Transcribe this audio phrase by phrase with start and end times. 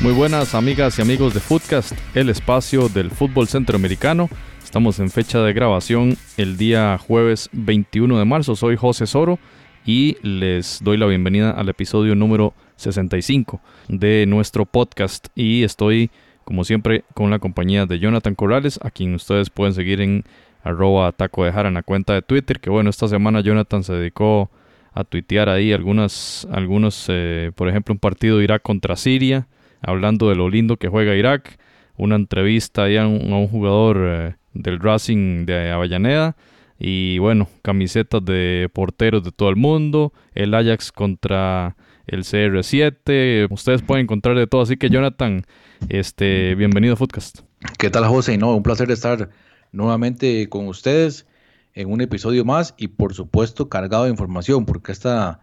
[0.00, 4.28] Muy buenas amigas y amigos de Footcast, el espacio del fútbol centroamericano.
[4.62, 8.54] Estamos en fecha de grabación el día jueves 21 de marzo.
[8.54, 9.40] Soy José Soro
[9.84, 15.26] y les doy la bienvenida al episodio número 65 de nuestro podcast.
[15.34, 16.12] Y estoy,
[16.44, 20.22] como siempre, con la compañía de Jonathan Corrales, a quien ustedes pueden seguir en
[20.62, 22.60] arroba taco de jara en la cuenta de Twitter.
[22.60, 24.48] Que bueno, esta semana Jonathan se dedicó
[24.94, 29.48] a tuitear ahí algunas, algunos, eh, por ejemplo, un partido de Irak contra Siria
[29.80, 31.58] hablando de lo lindo que juega Irak,
[31.96, 36.36] una entrevista a un, jugador eh, del Racing de Avellaneda.
[36.78, 43.82] Y bueno, camisetas de porteros de todo el mundo, el Ajax contra el CR7, ustedes
[43.82, 45.42] pueden encontrar de todo, así que Jonathan,
[45.88, 47.40] este, bienvenido a Footcast.
[47.78, 48.38] ¿Qué tal José?
[48.38, 49.30] No, un placer estar
[49.72, 51.26] nuevamente con ustedes
[51.74, 55.40] en un episodio más y por supuesto cargado de información, porque esta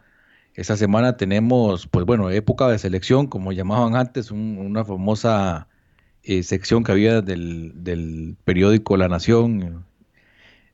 [0.55, 5.67] esta semana tenemos, pues bueno, época de selección, como llamaban antes, una famosa
[6.23, 9.85] eh, sección que había del, periódico La Nación,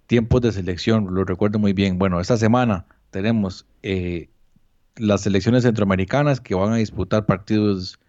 [0.06, 1.98] tiempos de selección, lo recuerdo muy bien.
[1.98, 4.30] Bueno, esta semana tenemos eh,
[4.98, 8.00] las selecciones centroamericanas que van a disputar partidos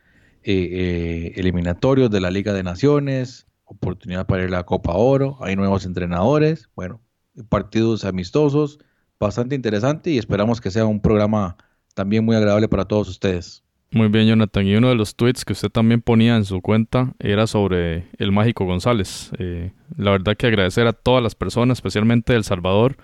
[0.42, 5.56] eh, eliminatorios de la Liga de Naciones, oportunidad para ir a la Copa Oro, hay
[5.56, 7.00] nuevos entrenadores, bueno,
[7.48, 8.78] partidos amistosos
[9.22, 11.56] bastante interesante y esperamos que sea un programa
[11.94, 13.62] también muy agradable para todos ustedes.
[13.92, 14.66] Muy bien, Jonathan.
[14.66, 18.32] Y uno de los tweets que usted también ponía en su cuenta era sobre el
[18.32, 19.30] Mágico González.
[19.38, 22.96] Eh, la verdad que agradecer a todas las personas, especialmente El Salvador,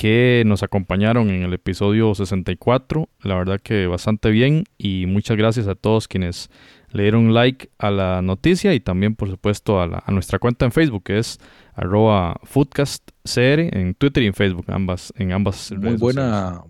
[0.00, 3.10] que nos acompañaron en el episodio 64.
[3.20, 6.48] La verdad que bastante bien y muchas gracias a todos quienes
[6.90, 11.02] le dieron like a la noticia y también por supuesto a, nuestra cuenta en Facebook
[11.02, 11.38] que es
[11.74, 16.62] arroba foodcastcr en Twitter y en Facebook, ambas, en ambas muy buena,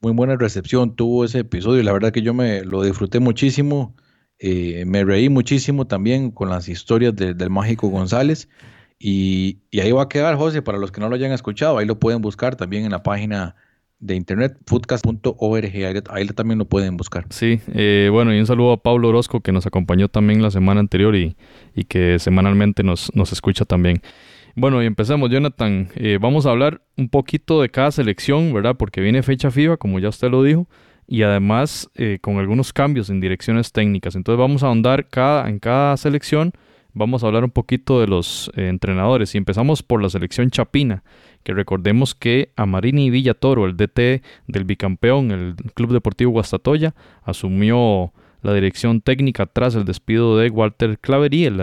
[0.00, 3.94] Muy buena recepción tuvo ese episodio, la verdad que yo me lo disfruté muchísimo,
[4.38, 8.48] eh, me reí muchísimo también con las historias del Mágico González
[9.02, 11.98] y, ahí va a quedar, José, para los que no lo hayan escuchado, ahí lo
[11.98, 13.56] pueden buscar también en la página
[13.98, 17.24] de internet, foodcast.org, ahí, también lo pueden buscar.
[17.30, 20.80] Sí, eh, bueno, y un saludo a Pablo Orozco que nos acompañó también la semana
[20.80, 21.36] anterior y,
[21.74, 24.02] y que semanalmente nos, nos escucha también.
[24.54, 25.88] Bueno, y empecemos, Jonathan.
[25.94, 28.76] Eh, vamos a hablar un poquito de cada selección, ¿verdad?
[28.76, 30.66] Porque viene fecha FIBA, como ya usted lo dijo,
[31.06, 34.14] y además eh, con algunos cambios en direcciones técnicas.
[34.14, 36.52] Entonces vamos a ahondar cada, en cada selección,
[36.94, 39.34] vamos a hablar un poquito de los eh, entrenadores.
[39.34, 41.02] Y empezamos por la selección chapina,
[41.42, 48.12] que recordemos que Amarini Villatoro, el DT del bicampeón, el Club Deportivo Guastatoya, asumió
[48.42, 51.60] la dirección técnica tras el despido de Walter Claverí, el,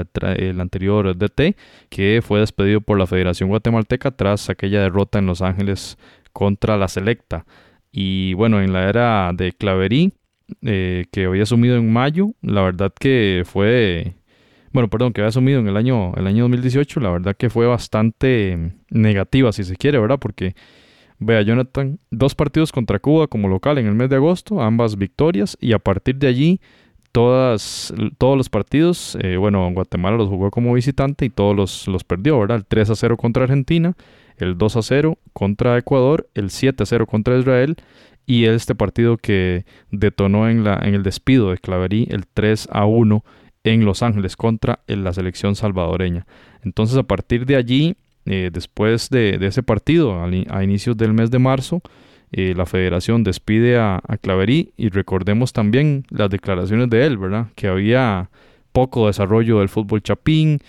[0.59, 1.55] anterior DT,
[1.89, 5.97] que fue despedido por la Federación Guatemalteca tras aquella derrota en Los Ángeles
[6.33, 7.45] contra la Selecta.
[7.91, 10.13] Y bueno, en la era de Claverí,
[10.61, 14.15] eh, que había asumido en mayo, la verdad que fue,
[14.73, 17.67] bueno, perdón, que había asumido en el año, el año 2018, la verdad que fue
[17.67, 20.19] bastante negativa, si se quiere, ¿verdad?
[20.19, 20.55] Porque
[21.19, 25.57] Vea, Jonathan, dos partidos contra Cuba como local en el mes de agosto, ambas victorias,
[25.59, 26.61] y a partir de allí
[27.11, 32.03] todas, todos los partidos, eh, bueno, Guatemala los jugó como visitante y todos los, los
[32.03, 32.57] perdió, ¿verdad?
[32.57, 33.95] El 3 a 0 contra Argentina,
[34.37, 37.77] el 2 a 0 contra Ecuador, el 7 a 0 contra Israel
[38.27, 42.85] y este partido que detonó en, la, en el despido de Claverí, el 3 a
[42.85, 43.23] 1
[43.73, 46.25] en Los Ángeles contra la selección salvadoreña.
[46.63, 47.95] Entonces a partir de allí
[48.29, 51.81] eh, después de, ese partido, a, inicios del mes de marzo,
[52.33, 57.47] eh, la federación despide a, Claverí y recordemos también las declaraciones de él, ¿verdad?
[57.55, 58.29] Que había
[58.73, 60.59] poco desarrollo del fútbol chapín,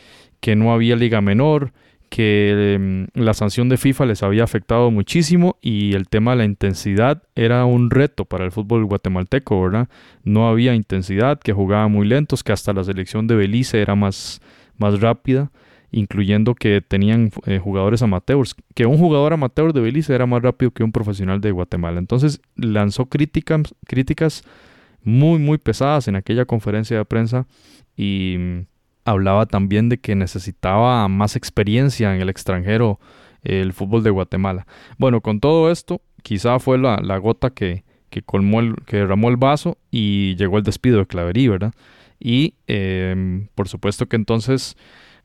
[0.41, 1.73] que no había liga menor,
[2.09, 6.45] que em, la sanción de FIFA les había afectado muchísimo y el tema de la
[6.45, 9.89] intensidad era un reto para el fútbol guatemalteco, ¿verdad?
[10.25, 14.41] No había intensidad, que jugaban muy lentos, que hasta la selección de Belice era más,
[14.77, 15.51] más rápida
[15.91, 20.71] incluyendo que tenían eh, jugadores amateurs, que un jugador amateur de Belice era más rápido
[20.71, 21.99] que un profesional de Guatemala.
[21.99, 24.43] Entonces lanzó críticas, críticas
[25.03, 27.47] muy, muy pesadas en aquella conferencia de prensa
[27.97, 28.37] y
[29.11, 32.99] hablaba también de que necesitaba más experiencia en el extranjero
[33.43, 34.67] el fútbol de Guatemala.
[34.99, 39.37] Bueno, con todo esto, quizá fue la, gota que, que, colmó el, que derramó el
[39.37, 41.73] vaso y llegó el despido de Claverí, ¿verdad?
[42.21, 44.77] Y em, por supuesto que entonces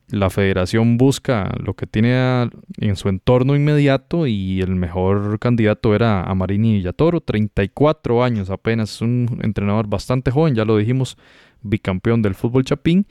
[0.08, 6.22] la federación busca lo que tiene en su entorno inmediato y el mejor candidato era
[6.24, 11.16] Amarini Villatoro, 34 años apenas, un entrenador bastante joven, ya lo dijimos,
[11.62, 13.06] bicampeón del fútbol chapín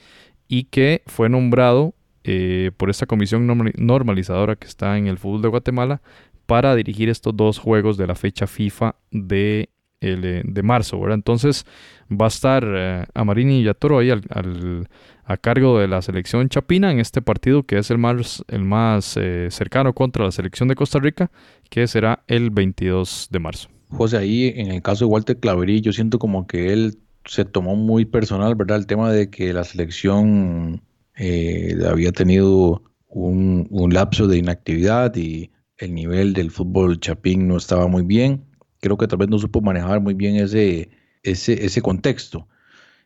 [0.47, 1.93] y que fue nombrado
[2.23, 3.47] eh, por esta comisión
[3.77, 6.01] normalizadora que está en el fútbol de Guatemala
[6.45, 9.69] para dirigir estos dos juegos de la fecha FIFA de,
[9.99, 11.15] de marzo, ¿verdad?
[11.15, 11.65] Entonces
[12.09, 14.87] va a estar eh, Amarini y Yatoro ahí al,
[15.25, 19.17] a cargo de la selección chapina en este partido que es el más, el más
[19.17, 21.31] eh, cercano contra la selección de Costa Rica,
[21.69, 23.69] que será el 22 de marzo.
[23.89, 27.75] José, ahí en el caso de Walter Claverí, yo siento como que él se tomó
[27.75, 28.77] muy personal, ¿verdad?
[28.77, 30.81] El tema de que la selección
[31.15, 37.87] eh, había tenido un, lapso de inactividad y el nivel del fútbol chapín no estaba
[37.87, 38.45] muy bien.
[38.79, 40.89] Creo que tal vez no supo manejar muy bien ese,
[41.23, 42.47] ese, ese contexto.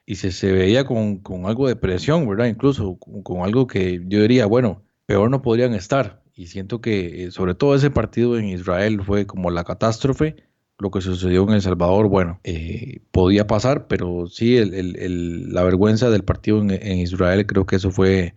[0.05, 2.45] Y se, se veía con, algo de presión, ¿verdad?
[2.45, 6.23] Incluso con, algo que yo diría, bueno, peor no podrían estar.
[6.33, 10.37] Y siento que eh, sobre todo ese partido en Israel fue como la catástrofe
[10.79, 16.23] lo que sucedió en El Salvador, bueno, eh, podía pasar, pero sí, la vergüenza del
[16.23, 18.35] partido en, Israel, creo que eso fue,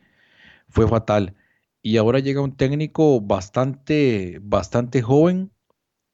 [0.69, 1.35] fue fatal.
[1.83, 5.53] Y ahora llega un técnico bastante, bastante joven,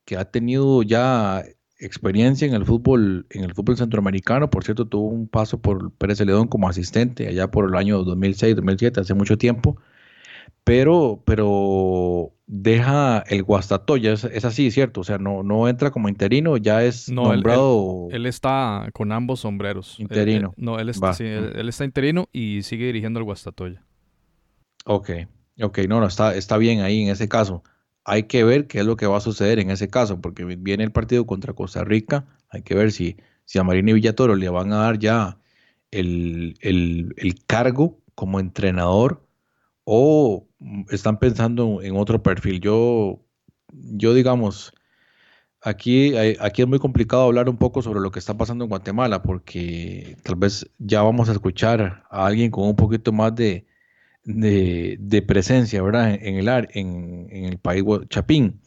[0.04, 1.44] que ha tenido ya
[1.78, 4.50] experiencia en el fútbol, en el fútbol centroamericano.
[4.50, 8.56] Por cierto, tuvo un paso por Pérez Celedón como asistente allá por el año 2006,
[8.56, 9.76] 2007, hace mucho tiempo.
[10.66, 15.02] Pero, pero deja el Guastatoya, es, es, así, ¿cierto?
[15.02, 18.08] O sea, no, no entra como interino, ya es nombrado...
[18.10, 19.94] Él, está con ambos sombreros.
[20.00, 20.54] Interino.
[20.56, 23.84] no, él está, él, está interino y sigue dirigiendo el Guastatoya.
[24.84, 25.10] Ok,
[25.62, 27.62] ok, no, no, está, está bien ahí en ese caso.
[28.04, 30.82] Hay que ver qué es lo que va a suceder en ese caso, porque viene
[30.82, 34.72] el partido contra Costa Rica, hay que ver si, si a y Villatoro le van
[34.72, 35.38] a dar ya
[35.92, 39.22] el, el, el cargo como entrenador
[39.84, 40.48] o
[40.90, 42.60] están pensando en otro perfil.
[42.60, 43.20] Yo,
[43.72, 44.72] yo digamos,
[45.62, 49.22] aquí, aquí es muy complicado hablar un poco sobre lo que está pasando en Guatemala,
[49.22, 53.66] porque tal vez ya vamos a escuchar a alguien con un poquito más de,
[54.24, 56.14] de, presencia, ¿verdad?
[56.20, 58.60] En, el, en, en el país Chapín.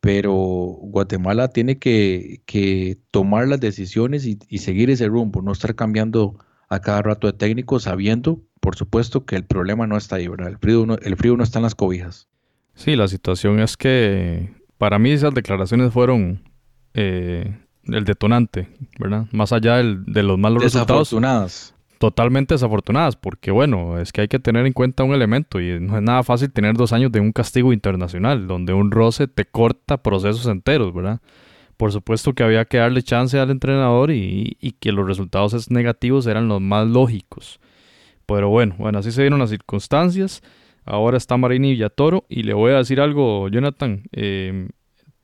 [0.00, 6.38] Pero Guatemala tiene que, que tomar las decisiones y, seguir ese rumbo, no estar cambiando
[6.68, 10.48] a cada rato de técnico sabiendo por supuesto que el problema no está ahí, ¿verdad?
[10.48, 12.26] El frío no, el frío no está en las cobijas.
[12.74, 16.42] Sí, la situación es que para mí esas declaraciones fueron
[16.92, 18.68] eh, el detonante,
[18.98, 19.26] ¿verdad?
[19.30, 21.14] Más allá de los malos resultados.
[21.98, 25.96] Totalmente desafortunadas, porque bueno, es que hay que tener en cuenta un elemento y no
[25.96, 30.02] es nada fácil tener dos años de un castigo internacional, donde un roce te corta
[30.02, 31.20] procesos enteros, ¿verdad?
[31.76, 36.26] Por supuesto que había que darle chance al entrenador y, y que los resultados negativos
[36.26, 37.60] eran los más lógicos.
[38.26, 40.42] Pero bueno, bueno, así se dieron las circunstancias.
[40.84, 44.02] Ahora está Marini Villatoro y le voy a decir algo, Jonathan.
[44.12, 44.68] Em,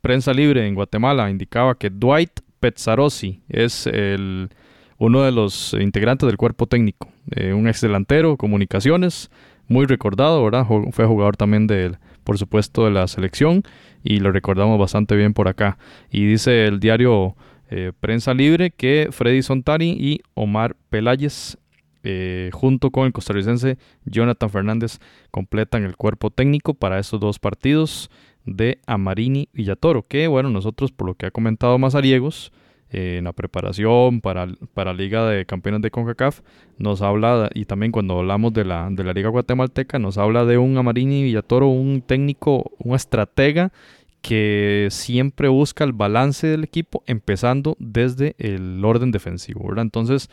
[0.00, 4.50] prensa libre en Guatemala indicaba que Dwight Pezzarosi es el,
[4.98, 7.08] uno de los integrantes del cuerpo técnico.
[7.30, 9.30] Eh, un ex delantero, comunicaciones,
[9.68, 10.66] muy recordado, ¿verdad?
[10.90, 13.62] Fue jugador también de, por supuesto, de la selección
[14.04, 15.78] y lo recordamos bastante bien por acá.
[16.10, 17.36] Y dice el diario
[17.70, 21.56] eh, Prensa Libre que Freddy Sontari y Omar Peláez
[22.02, 24.98] eh, junto con el costarricense Jonathan Fernández,
[25.30, 28.10] completan el cuerpo técnico para estos dos partidos
[28.44, 32.52] de Amarini Villatoro, que bueno, nosotros por lo que ha comentado Mazariegos,
[32.94, 36.40] eh, en la preparación para, para Liga de Campeones de CONCACAF,
[36.76, 40.58] nos habla, y también cuando hablamos de la, de la Liga Guatemalteca, nos habla de
[40.58, 43.72] un Amarini Villatoro, un técnico, un estratega
[44.20, 49.72] que siempre busca el balance del equipo, empezando desde el orden defensivo.
[49.80, 50.28] Entonces,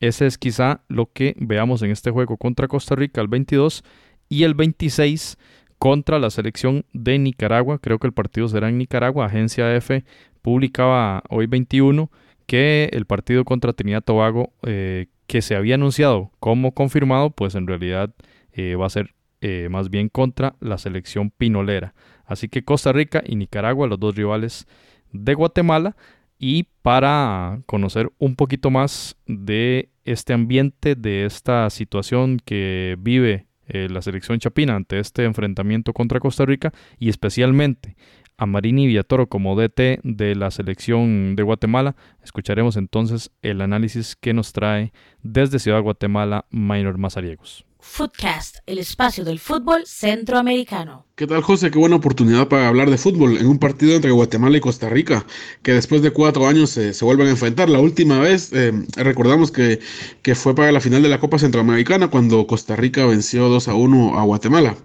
[0.00, 3.84] ese es quizá lo que veamos en este juego contra Costa Rica el 22
[4.28, 5.38] y el 26
[5.78, 7.78] contra la selección de Nicaragua.
[7.78, 9.26] Creo que el partido será en Nicaragua.
[9.26, 10.04] Agencia F
[10.42, 12.10] publicaba hoy 21
[12.46, 17.66] que el partido contra Trinidad Tobago eh, que se había anunciado como confirmado, pues en
[17.66, 18.12] realidad
[18.52, 21.94] eh, va a ser eh, más bien contra la selección pinolera.
[22.24, 24.66] Así que Costa Rica y Nicaragua, los dos rivales
[25.12, 25.96] de Guatemala.
[26.42, 33.88] Y para conocer un poquito más de este ambiente, de esta situación que vive eh,
[33.90, 37.94] la selección chapina ante este enfrentamiento contra Costa Rica y especialmente
[38.38, 41.94] a Marini Villatoro como DT de la selección de Guatemala,
[42.24, 47.66] escucharemos entonces el análisis que nos trae desde Ciudad Guatemala Minor Mazariegos.
[47.82, 51.06] Footcast, el espacio del fútbol centroamericano.
[51.16, 51.70] ¿Qué tal, José?
[51.70, 55.26] Qué buena oportunidad para hablar de fútbol en un partido entre Guatemala y Costa Rica,
[55.62, 57.68] que después de cuatro años se vuelven a enfrentar.
[57.68, 59.80] La última vez, eh, recordamos que,
[60.22, 63.74] que fue para la final de la Copa Centroamericana cuando Costa Rica venció 2 a
[63.74, 64.76] 1 a Guatemala.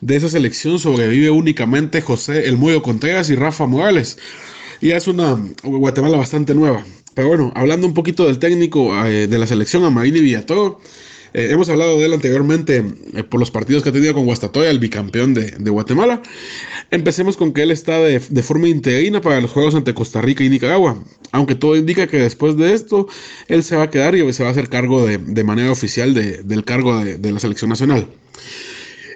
[0.00, 4.18] De esa selección sobrevive únicamente José El Muyo Contreras y Rafa Morales.
[4.80, 6.84] Y es una Guatemala bastante nueva.
[7.14, 10.80] Pero bueno, hablando un poquito del técnico eh, de la selección, Amarini Villatoro.
[11.34, 14.70] Eh, hemos hablado de él anteriormente eh, por los partidos que ha tenido con Guastatoya,
[14.70, 16.22] el bicampeón de, Guatemala.
[16.90, 20.48] Empecemos con que él está de, forma interina para los juegos ante Costa Rica y
[20.48, 23.08] Nicaragua, aunque todo indica que después de esto
[23.48, 26.64] él se va a quedar y se va a hacer cargo de, manera oficial del
[26.64, 28.08] cargo de, la selección nacional.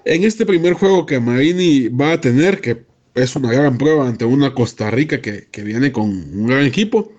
[0.04, 2.82] En este primer juego que Marini va a tener, que
[3.14, 7.12] es una gran prueba ante una Costa Rica que, que viene con un gran equipo,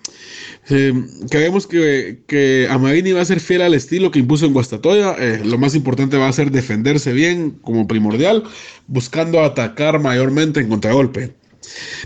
[0.70, 0.92] eh,
[1.30, 5.14] creemos que, que Amarini va a ser fiel al estilo que impuso en Guastatoya.
[5.18, 8.44] Eh, lo más importante va a ser defenderse bien como primordial,
[8.86, 11.34] buscando atacar mayormente en contragolpe.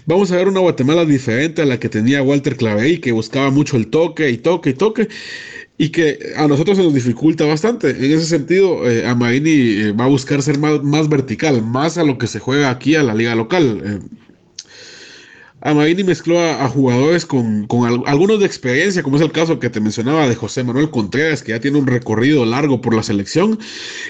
[0.06, 3.76] Vamos a ver una Guatemala diferente a la que tenía Walter Clavey, que buscaba mucho
[3.76, 5.08] el toque y toque y toque,
[5.76, 7.90] y que a nosotros se nos dificulta bastante.
[7.90, 12.18] En ese sentido, eh, eh, va a buscar ser más, más, vertical, más a lo
[12.18, 14.00] que se juega aquí a la liga local.
[15.60, 17.66] Amarini mezcló a, jugadores con,
[18.06, 21.50] algunos de experiencia, como es el caso que te mencionaba de José Manuel Contreras, que
[21.50, 23.58] ya tiene un recorrido largo por la selección,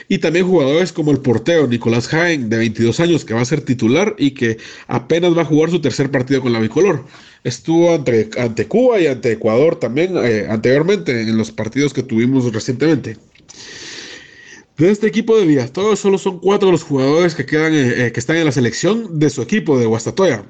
[0.09, 3.62] y también jugadores como el portero Nicolás Jaén, de 22 años, que va a ser
[3.62, 7.07] titular y que apenas va a jugar su tercer partido con la bicolor.
[7.45, 12.52] Estuvo ante, ante Cuba y ante Ecuador también eh, anteriormente en los partidos que tuvimos
[12.52, 13.17] recientemente.
[14.76, 18.12] De este equipo de Villas, todos solo son cuatro los jugadores que, quedan, eh, eh,
[18.12, 20.45] que están en la selección de su equipo de Guastatoya.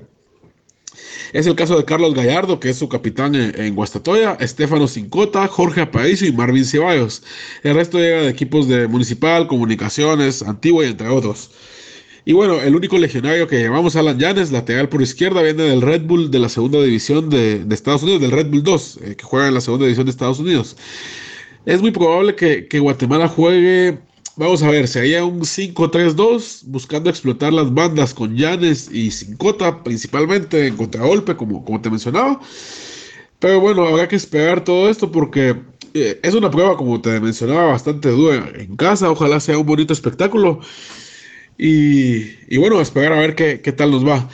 [1.33, 5.83] Es el caso de Carlos Gallardo, que es su capitán en, Guastatoya, Estefano Cincota, Jorge
[5.83, 7.23] Aparicio y Marvin Ceballos.
[7.63, 11.51] El resto llega de equipos de Municipal, Comunicaciones, Antigua y entre otros.
[12.25, 16.03] Y bueno, el único legionario que llevamos, Alan Yanes, lateral por izquierda, viene del Red
[16.03, 19.49] Bull de la segunda división de, Estados Unidos, del Red Bull 2, eh, que juega
[19.49, 20.77] en la segunda división de Estados Unidos.
[21.67, 23.99] Es muy probable que, que Guatemala juegue
[24.39, 30.69] Vamos a ver, sería un 5-3-2, buscando explotar las bandas con Yanes y Cincota, principalmente
[30.69, 32.41] en contragolpe, como, como te mencionaba.
[33.41, 35.57] Pero bueno, habrá que esperar todo esto porque
[35.93, 39.11] eh, es una prueba, como te mencionaba, bastante dura en casa.
[39.11, 40.61] Ojalá sea un bonito espectáculo.
[41.59, 42.19] Y,
[42.49, 44.29] y bueno, esperar a ver qué, qué tal nos va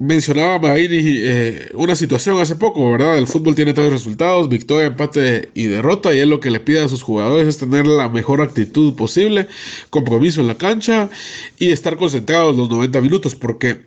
[0.00, 3.18] mencionaba Marini eh, una situación hace poco, ¿verdad?
[3.18, 6.82] El fútbol tiene tres resultados, victoria, empate y derrota, y él lo que le pide
[6.82, 9.46] a sus jugadores es tener la mejor actitud posible,
[9.90, 11.10] compromiso en la cancha
[11.58, 13.80] y estar concentrados los 90 minutos, porque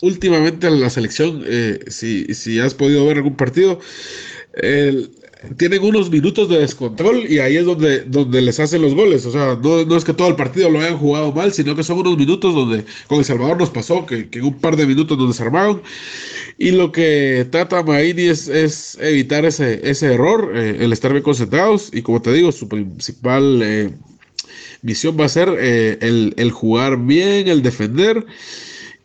[0.00, 3.78] últimamente la selección, eh, si, si has podido ver algún partido,
[4.54, 5.10] el,
[5.56, 9.26] tienen unos minutos de descontrol y ahí es donde, donde les hacen los goles.
[9.26, 11.98] O sea, no, es que todo el partido lo hayan jugado mal, sino que son
[11.98, 15.28] unos minutos donde con El Salvador nos pasó, que, en un par de minutos nos
[15.28, 15.82] desarmaron.
[16.58, 21.22] Y lo que trata Maini es, es evitar ese, ese error, eh, el estar bien
[21.22, 21.90] concentrados.
[21.92, 23.90] Y como te digo, su principal eh,
[24.82, 25.98] misión va a ser eh,
[26.36, 28.24] el, jugar bien, el defender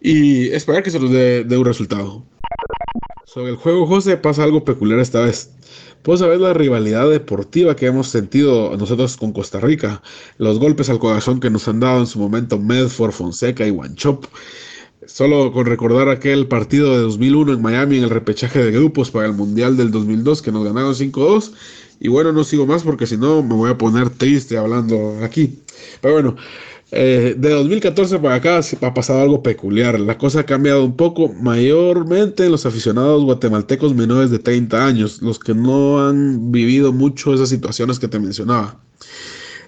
[0.01, 2.23] y esperar que se nos dé, dé un resultado.
[3.25, 5.51] Sobre el juego, José, pasa algo peculiar esta vez.
[6.03, 10.01] Pues a ver la rivalidad deportiva que hemos sentido nosotros con Costa Rica,
[10.37, 14.25] los golpes al corazón que nos han dado en su momento Medford, Fonseca y Wanchop.
[15.05, 19.25] Solo con recordar aquel partido de 2001 en Miami en el repechaje de grupos para
[19.25, 21.51] el Mundial del 2002 que nos ganaron 5-2.
[21.99, 25.59] Y bueno, no sigo más porque si no me voy a poner triste hablando aquí.
[26.01, 26.35] Pero bueno,
[26.91, 29.99] eh, de 2014 para acá ha pasado algo peculiar.
[29.99, 35.21] La cosa ha cambiado un poco, mayormente en los aficionados guatemaltecos menores de 30 años,
[35.21, 38.79] los que no han vivido mucho esas situaciones que te mencionaba.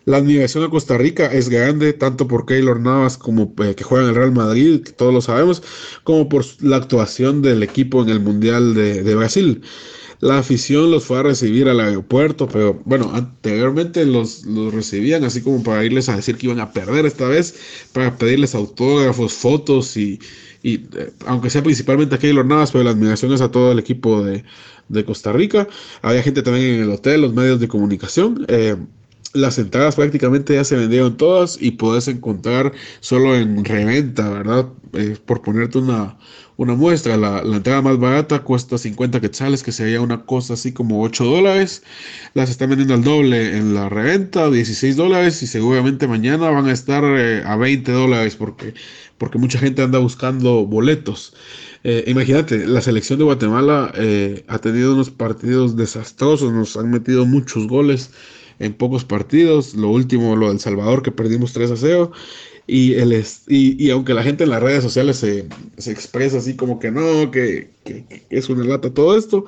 [0.06, 4.06] La admiración a Costa Rica es grande, tanto por Keylor Navas como eh, que juega
[4.06, 5.62] en el Real Madrid, que todos lo sabemos,
[6.04, 9.62] como por la actuación del equipo en el Mundial de, de Brasil.
[10.22, 15.42] La afición los fue a recibir al aeropuerto, pero bueno, anteriormente los, los recibían así
[15.42, 17.56] como para irles a decir que iban a perder esta vez,
[17.94, 20.20] para pedirles autógrafos, fotos y,
[20.62, 23.80] y eh, aunque sea principalmente a Keylor Navas, pero la admiración es a todo el
[23.80, 24.44] equipo de,
[24.90, 25.70] de, Costa Rica.
[26.02, 28.46] Había gente también en el hotel, los medios de comunicación.
[28.50, 28.76] Eh,
[29.34, 34.68] las entradas prácticamente ya se vendieron todas y puedes encontrar solo en reventa, ¿verdad?
[34.94, 36.18] Eh, por ponerte una,
[36.60, 37.16] una muestra.
[37.16, 41.84] La, entrada más barata cuesta 50 quetzales, que sería una cosa así como 8 dólares.
[42.34, 46.74] Las están vendiendo al doble en la reventa, 16 dólares, y seguramente mañana van a
[46.74, 48.74] estar eh, a 20 dólares porque,
[49.18, 51.34] porque mucha gente anda buscando boletos.
[51.86, 57.26] Eh, imagínate, la selección de Guatemala eh, ha tenido unos partidos desastrosos, nos han metido
[57.26, 58.12] muchos goles
[58.60, 59.76] en pocos partidos.
[59.76, 62.12] Lo último, lo del Salvador, que perdimos 3 a 0.
[62.70, 65.48] Y, el y, aunque la gente en las redes sociales se,
[65.92, 67.72] expresa así como que no, que,
[68.30, 69.46] es una lata todo esto,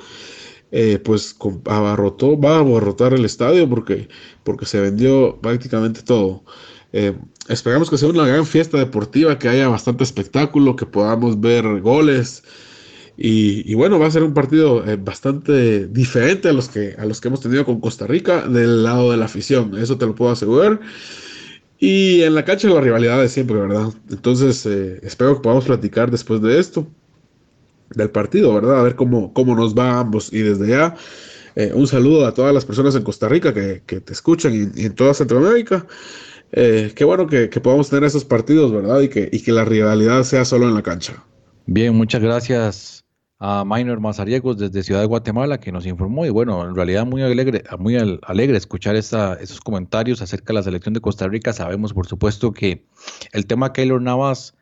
[0.72, 1.36] eh, pues
[1.66, 4.08] abarrotó, va a abarrotar el estadio porque,
[4.44, 6.44] porque se vendió prácticamente todo.
[6.94, 7.14] Eh,
[7.48, 12.44] esperamos que sea una gran fiesta deportiva, que haya bastante espectáculo, que podamos ver goles.
[13.18, 17.22] Y, bueno, va a ser un partido eh, bastante diferente a los, que, a los
[17.22, 20.32] que hemos tenido con Costa Rica del lado de la afición, eso te lo puedo
[20.32, 20.80] asegurar.
[21.82, 23.88] Y en la cancha la rivalidad es siempre, ¿verdad?
[24.12, 26.88] Entonces, eh, espero que podamos platicar después de esto,
[27.90, 28.82] del partido, ¿verdad?
[28.82, 30.32] A ver cómo, cómo nos va a ambos.
[30.32, 30.96] Y desde ya,
[31.56, 34.94] eh, un saludo a todas las personas en Costa Rica que, te escuchan y, en
[34.94, 35.88] toda Centroamérica.
[36.52, 39.02] Eh, qué bueno que, podamos tener esos partidos, ¿verdad?
[39.02, 41.24] Y que, y que la rivalidad sea solo en la cancha.
[41.66, 43.01] Bien, muchas gracias
[43.44, 47.24] a Minor Mazariegos desde Ciudad de Guatemala que nos informó y bueno, en realidad muy
[47.24, 51.52] alegre, muy alegre escuchar esos comentarios acerca de la selección de Costa Rica.
[51.52, 52.86] Sabemos por supuesto que
[53.34, 54.54] el tema Keylor Navas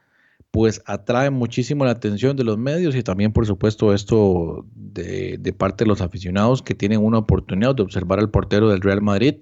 [0.51, 5.51] pues atrae muchísimo la atención de los medios y también por supuesto esto de, de
[5.51, 9.35] parte de los aficionados que tienen una oportunidad de observar al portero del Real Madrid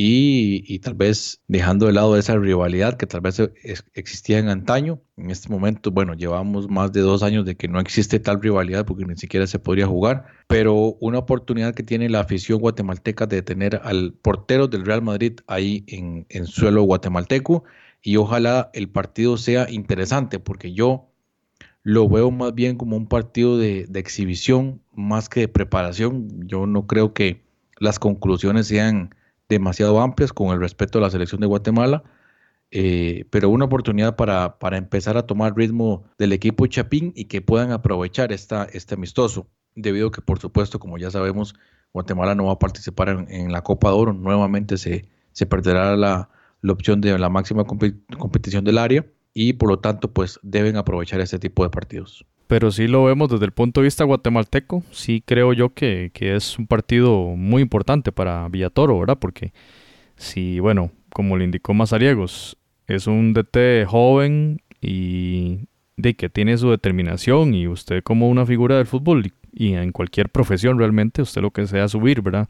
[0.00, 3.42] y, tal vez dejando de lado esa rivalidad que tal vez
[3.94, 5.00] existía en antaño.
[5.16, 8.86] En este momento, bueno, llevamos más de dos años de que no existe tal rivalidad
[8.86, 13.42] porque ni siquiera se podría jugar, pero una oportunidad que tiene la afición guatemalteca de
[13.42, 17.64] tener al portero del Real Madrid ahí en, en suelo guatemalteco
[18.00, 21.10] y ojalá el partido sea interesante porque yo
[21.82, 26.46] lo veo más bien como un partido de, de exhibición más que de preparación.
[26.46, 27.42] Yo no creo que
[27.80, 29.10] las conclusiones sean
[29.48, 32.02] demasiado amplias con el respeto a la selección de Guatemala,
[32.70, 37.40] eh, pero una oportunidad para, para, empezar a tomar ritmo del equipo Chapín y que
[37.40, 41.54] puedan aprovechar esta, este amistoso, debido a que por supuesto, como ya sabemos,
[41.94, 46.28] Guatemala no va a participar en, la Copa de Oro, nuevamente se, se perderá la,
[46.60, 51.20] la, opción de la máxima competición del área y por lo tanto pues deben aprovechar
[51.20, 54.82] este tipo de partidos pero sí lo vemos desde el punto de vista guatemalteco.
[54.90, 59.18] Sí creo yo que, es un partido muy importante para Villatoro, ¿verdad?
[59.20, 59.52] Porque
[60.16, 66.70] si, bueno, como le indicó Mazariegos, es un DT joven y de que tiene su
[66.70, 71.50] determinación y usted como una figura del fútbol y, en cualquier profesión realmente, usted lo
[71.50, 72.48] que sea subir, ¿verdad?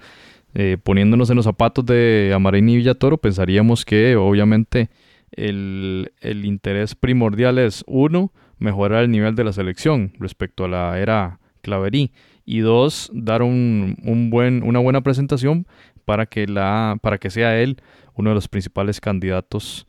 [0.55, 4.91] Eh, poniéndonos en los zapatos de Amarini y Villatoro, pensaríamos que obviamente
[5.33, 10.99] el, el interés primordial es uno, mejorar el nivel de la selección respecto a la
[10.99, 12.13] era Claverí
[12.45, 15.67] y dos, dar un, un buen, una buena presentación
[16.05, 17.81] para que, la, para que sea él
[18.15, 19.87] uno de los principales candidatos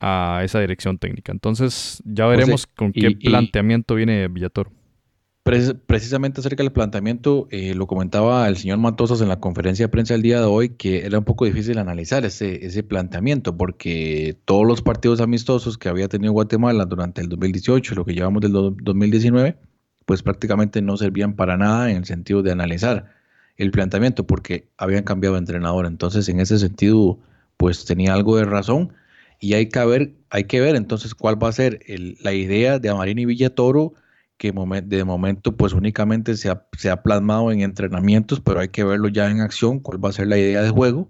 [0.00, 1.32] a esa dirección técnica.
[1.32, 4.70] Entonces ya veremos con qué planteamiento viene Villatoro
[5.46, 10.14] precisamente acerca del planteamiento, eh, lo comentaba el señor Matosas en la conferencia de prensa
[10.14, 14.66] del día de hoy, que era un poco difícil analizar ese, ese planteamiento, porque todos
[14.66, 19.56] los partidos amistosos que había tenido Guatemala durante el 2018, lo que llevamos del 2019,
[20.04, 23.12] pues prácticamente no servían para nada en el sentido de analizar
[23.56, 25.86] el planteamiento, porque habían cambiado de entrenador.
[25.86, 27.20] Entonces, en ese sentido,
[27.56, 28.92] pues tenía algo de razón.
[29.38, 31.80] Y hay que ver, hay que ver entonces cuál va a ser
[32.20, 33.94] la idea de Amarini Villatoro
[34.38, 34.52] que
[34.84, 39.08] de momento pues únicamente se ha, se ha, plasmado en entrenamientos, pero hay que verlo
[39.08, 41.08] ya en acción, cuál va a ser la idea de juego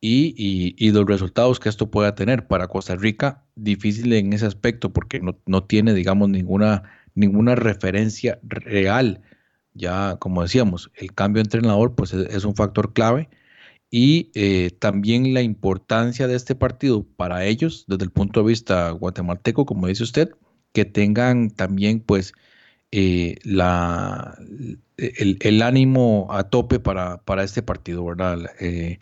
[0.00, 2.48] y, y, los resultados que esto pueda tener.
[2.48, 6.82] Para Costa Rica, difícil en ese aspecto porque no, no tiene, digamos, ninguna,
[7.14, 9.22] ninguna referencia real.
[9.74, 13.30] Ya, como decíamos, el cambio de entrenador pues es, un factor clave
[13.90, 18.90] y eh, también la importancia de este partido para ellos desde el punto de vista
[18.90, 20.30] guatemalteco, como dice usted,
[20.72, 22.34] que tengan también pues
[22.92, 23.38] eh,
[24.96, 28.38] el, ánimo a tope para, para este partido, ¿verdad?
[28.60, 28.98] Eh,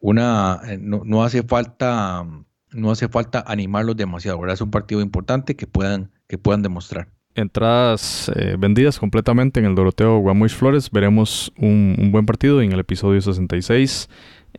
[0.00, 2.24] una, eh, no, hace falta,
[2.72, 4.54] no hace falta animarlos demasiado, ¿verdad?
[4.54, 7.08] Es un partido importante que puedan, que puedan demostrar.
[7.34, 10.90] Entradas vendidas completamente en el Doroteo Guamuch Flores.
[10.90, 14.08] Veremos un, un buen partido en el episodio 66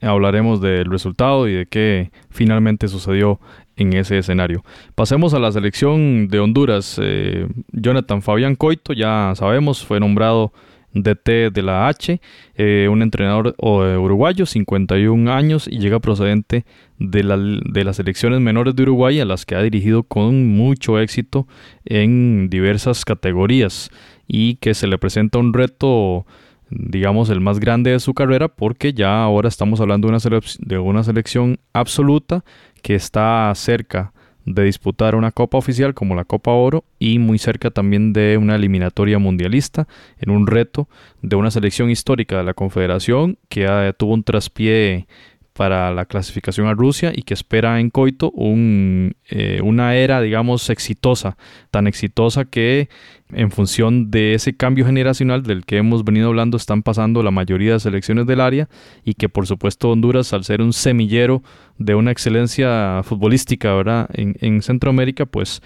[0.02, 3.40] hablaremos del resultado y de qué finalmente sucedió
[3.78, 4.64] en ese escenario.
[4.96, 7.00] Pasemos a la selección de Honduras.
[7.02, 10.52] Eh, Jonathan Fabián Coito, ya sabemos, fue nombrado
[10.94, 12.20] DT de la H,
[12.56, 16.66] eh, un entrenador eh, uruguayo, 51 años, y llega procedente
[16.98, 21.48] de, las selecciones menores de Uruguay, a las que ha dirigido con mucho éxito
[21.86, 23.92] en diversas categorías,
[24.28, 26.26] y que se le presenta un reto
[26.70, 31.60] digamos, el más grande de su carrera, porque ya ahora estamos hablando de una selección
[31.72, 32.44] absoluta
[32.82, 34.14] que está cerca
[34.46, 38.56] de disputar una copa oficial como la Copa Oro y muy cerca también de una
[38.56, 39.88] eliminatoria mundialista
[40.20, 40.88] en un reto
[41.22, 45.06] de una selección histórica de la Confederación que tuvo un traspié
[45.58, 50.70] para la clasificación a Rusia y que espera en Coito un, eh, una era, digamos,
[50.70, 51.36] exitosa,
[51.72, 52.90] tan exitosa que
[53.34, 57.74] en función de ese cambio generacional del que hemos venido hablando están pasando la mayoría
[57.74, 58.70] de selecciones del área
[59.04, 61.44] y que por supuesto Honduras al ser un semillero
[61.78, 64.10] de una excelencia futbolística ¿verdad?
[64.14, 65.62] En, Centroamérica pues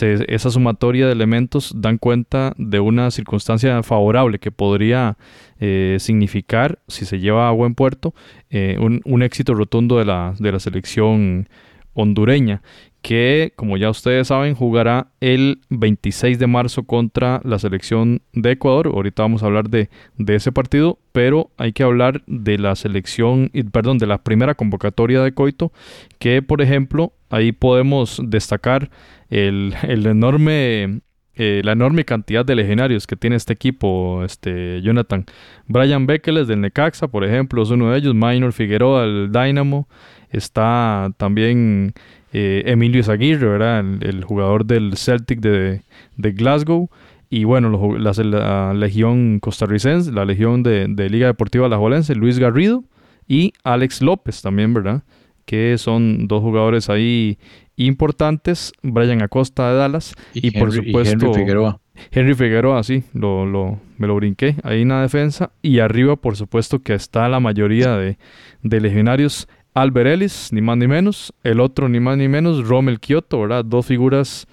[0.00, 5.18] esa sumatoria de elementos dan cuenta de una circunstancia favorable que podría
[5.58, 8.14] eh, significar si se lleva a buen puerto
[8.50, 11.48] eh, un, un, éxito rotundo de la, de la selección
[11.92, 12.62] hondureña,
[13.02, 18.88] que como ya ustedes saben jugará el 26 de marzo contra la selección de Ecuador.
[18.88, 19.88] Ahorita vamos a hablar de,
[20.26, 25.32] ese partido, pero hay que hablar de la selección, perdón, de la primera convocatoria de
[25.32, 25.72] Coito,
[26.18, 28.90] que por ejemplo ahí podemos destacar
[29.30, 31.00] el, enorme
[31.36, 35.24] eh, la enorme cantidad de legionarios que tiene este equipo, este Jonathan.
[35.66, 38.14] Brian Bekeles del Necaxa, por ejemplo, es uno de ellos.
[38.14, 39.88] Minor Figueroa del Dynamo.
[40.28, 41.94] Está también
[42.32, 43.84] eh, Emilio Zaguirre, ¿verdad?
[44.02, 45.82] El, jugador del Celtic de,
[46.16, 46.88] Glasgow.
[47.28, 52.84] Y bueno, la, Legión costarricense, la Legión de, Liga Deportiva Alajuelense, Luis Garrido
[53.28, 55.02] y Alex López también, ¿verdad?
[55.44, 57.38] Que son dos jugadores ahí
[57.76, 58.72] importantes.
[58.82, 61.80] Brian Acosta de Dallas y, por supuesto Henry Figueroa.
[62.10, 65.52] Henry Figueroa, sí, lo, lo, me lo brinqué ahí en la defensa.
[65.62, 68.18] Y arriba, por supuesto, que está la mayoría de,
[68.62, 71.32] de legionarios Albert Ellis, ni más ni menos.
[71.44, 73.64] El otro, ni más ni menos, Rommel Kioto, ¿verdad?
[73.64, 74.46] Dos figuras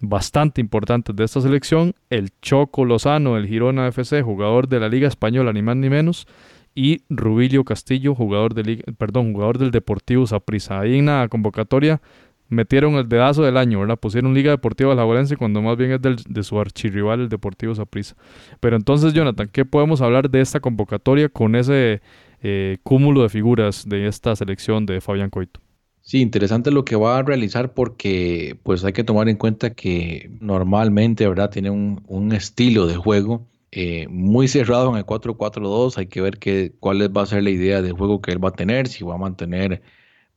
[0.00, 1.94] bastante importantes de esta selección.
[2.10, 6.26] El Choco Lozano, el Girona FC, jugador de la Liga Española, ni más ni menos.
[6.74, 8.54] Y Rubilio Castillo, jugador,
[8.96, 10.80] perdón, jugador del Deportivo Saprissa.
[10.80, 12.00] Ahí en la convocatoria
[12.48, 13.98] metieron el dedazo del año, ¿verdad?
[13.98, 18.14] Pusieron Liga Deportiva Alajuelense cuando más bien es del, de su archirrival, el Deportivo Saprissa.
[18.60, 22.02] Pero entonces, Jonathan, ¿qué podemos hablar de esta convocatoria con ese
[22.42, 25.60] eh, cúmulo de figuras de esta selección de Fabián Coito.
[26.00, 30.30] Sí, interesante lo que va a realizar porque pues hay que tomar en cuenta que
[30.40, 31.50] normalmente, ¿verdad?
[31.50, 35.98] Tiene un, estilo de juego eh, muy cerrado en el 4-4-2.
[35.98, 36.40] Hay que ver
[36.80, 39.14] cuál va a ser la idea de juego que él va a tener, si va
[39.14, 39.82] a mantener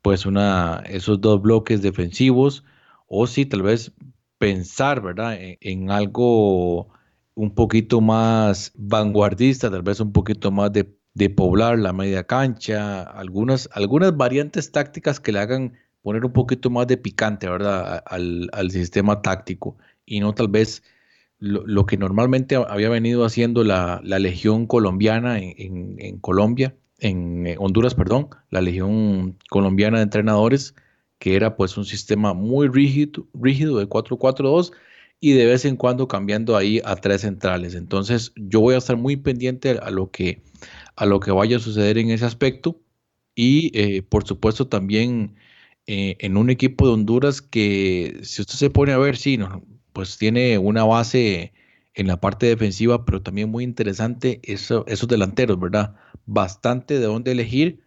[0.04, 2.64] pues una, esos dos bloques defensivos
[3.08, 3.92] o si tal vez
[4.38, 5.42] pensar, ¿verdad?
[5.42, 6.90] En, en algo
[7.34, 13.02] un poquito más vanguardista, tal vez un poquito más de de poblar la media cancha,
[13.02, 18.04] algunas, algunas variantes tácticas que le hagan poner un poquito más de picante, ¿verdad?
[18.06, 20.84] Al, sistema táctico y no tal vez
[21.40, 28.30] lo, que normalmente había venido haciendo la, Legión colombiana en, Colombia, en eh, Honduras, perdón,
[28.52, 30.76] la Legión colombiana de entrenadores,
[31.18, 34.74] que era pues un sistema muy rígido, rígido de 4-4-2
[35.22, 37.74] y de vez en cuando cambiando ahí a tres centrales.
[37.74, 40.42] Entonces yo voy a estar muy pendiente a lo que
[40.96, 42.82] a lo que vaya a suceder en ese aspecto.
[43.36, 45.36] Y eh, por supuesto también
[45.88, 49.64] eh, en un equipo de Honduras que si usted se pone a ver, sí, no,
[49.94, 51.54] pues tiene una base
[51.94, 55.96] en la parte defensiva, pero también muy interesante eso, esos delanteros, ¿verdad?
[56.26, 57.82] Bastante de dónde elegir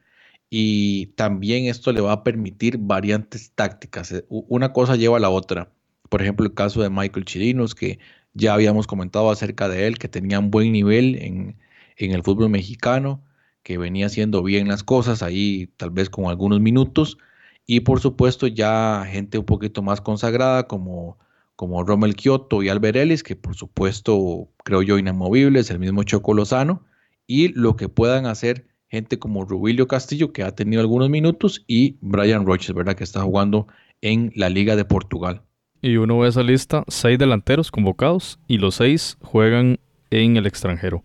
[0.51, 4.13] y también esto le va a permitir variantes tácticas.
[4.13, 5.73] Eh, una cosa lleva a la otra.
[6.09, 7.99] Por ejemplo, el caso de Michael Chirinos, que
[8.35, 11.59] ya habíamos comentado acerca de él, que tenía un buen nivel en,
[11.99, 13.23] en el fútbol mexicano,
[13.63, 17.19] que venía haciendo bien las cosas ahí, tal vez con algunos minutos,
[17.67, 21.19] y por supuesto ya gente un poquito más consagrada como,
[21.55, 26.33] como Rommel Kioto y Albert Ellis, que por supuesto creo yo inamovibles, el mismo Choco
[26.33, 26.85] Lozano,
[27.27, 31.99] y lo que puedan hacer gente como Rubilio Castillo, que ha tenido algunos minutos, y
[32.01, 32.95] Brian Roches, ¿verdad?
[32.95, 33.67] Que está jugando
[34.01, 35.43] en la Liga de Portugal.
[35.83, 39.79] Y uno ve esa lista, seis delanteros convocados y los seis juegan
[40.11, 41.05] en el extranjero.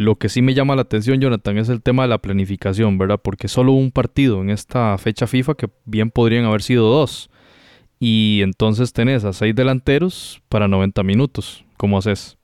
[0.00, 3.20] Lo que sí me llama la atención, Jonathan, es el tema de la planificación, ¿verdad?
[3.22, 7.28] Porque solo un partido en esta fecha FIFA que bien podrían haber sido dos.
[7.98, 11.66] Y entonces tenés a seis delanteros para 90 minutos.
[11.76, 12.38] ¿Cómo haces?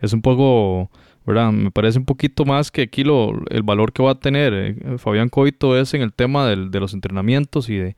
[0.00, 0.88] Es un poco,
[1.26, 1.50] ¿verdad?
[1.50, 4.98] Me parece un poquito más que aquí lo, el valor que va a tener eh,
[4.98, 7.96] Fabián Coito es en el tema de los entrenamientos y de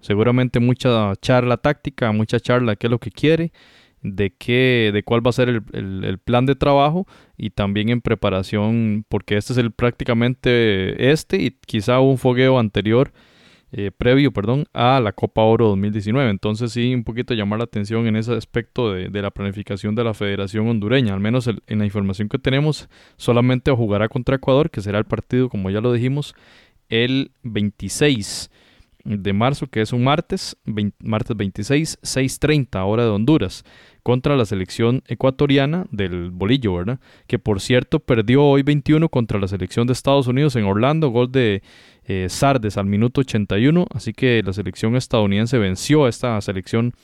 [0.00, 3.52] seguramente mucha charla táctica, mucha charla de qué es lo que quiere
[4.02, 9.04] de qué, de cuál va a ser el, plan de trabajo y también en preparación,
[9.08, 13.12] porque este es el prácticamente este y quizá un fogueo anterior,
[13.72, 16.30] eh, previo, perdón, a la Copa Oro 2019.
[16.30, 20.14] Entonces sí, un poquito llamar la atención en ese aspecto de, la planificación de la
[20.14, 21.14] Federación Hondureña.
[21.14, 25.48] Al menos en la información que tenemos, solamente jugará contra Ecuador, que será el partido,
[25.48, 26.34] como ya lo dijimos,
[26.88, 28.50] el 26
[29.04, 30.56] de marzo, que es un martes,
[31.02, 33.64] martes 26, 6.30 hora de Honduras
[34.02, 37.00] contra la selección ecuatoriana del bolillo, ¿verdad?
[37.26, 41.30] Que por cierto perdió hoy 21 contra la selección de Estados Unidos en Orlando, gol
[41.30, 41.62] de
[42.04, 46.94] eh, Sardes al minuto 81, así que la selección estadounidense venció a esta selección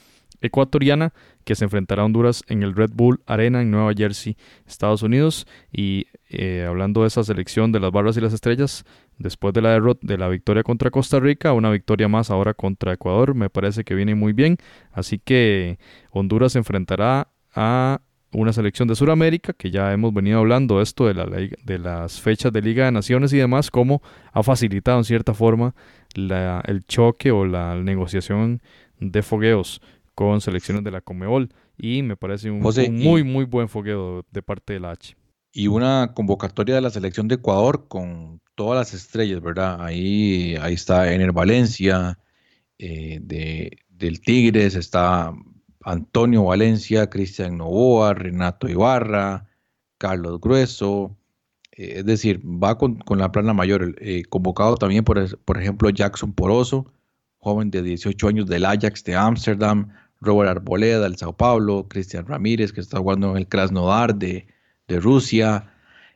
[0.40, 1.12] ecuatoriana
[1.44, 5.46] que se enfrentará a Honduras en el Red Bull Arena en Nueva Jersey, Estados Unidos.
[5.72, 8.84] Y eh, hablando de esa selección de las barras y las estrellas,
[9.18, 12.92] después de la derrota, de la victoria contra Costa Rica, una victoria más ahora contra
[12.92, 14.56] Ecuador, me parece que viene muy bien.
[14.92, 15.78] Así que
[16.10, 18.00] Honduras se enfrentará a
[18.32, 22.52] una selección de Sudamérica, que ya hemos venido hablando esto de, la, de las fechas
[22.52, 25.74] de Liga de Naciones y demás, cómo ha facilitado en cierta forma
[26.14, 28.60] el choque o la negociación
[28.98, 29.80] de fogueos
[30.14, 34.72] con selecciones de la Comebol y me parece un, muy, muy buen fogueo de parte
[34.72, 35.14] de la H.
[35.59, 39.81] Y una convocatoria de la selección de Ecuador con todas las estrellas, ¿verdad?
[39.81, 42.19] Ahí, ahí está Ener Valencia,
[42.79, 45.33] eh, de, del Tigres, está
[45.83, 49.47] Antonio Valencia, Cristian Novoa, Renato Ibarra,
[49.97, 51.16] Carlos Grueso,
[51.73, 56.35] eh, es decir, va con, la plana mayor, eh, convocado también por, por ejemplo Jackson
[56.35, 56.92] Poroso,
[57.38, 59.88] joven de 18 años del Ajax de Ámsterdam,
[60.21, 64.47] Robert Arboleda del Sao Paulo, Cristian Ramírez que está jugando en el Krasnodar de,
[64.88, 65.72] de Rusia,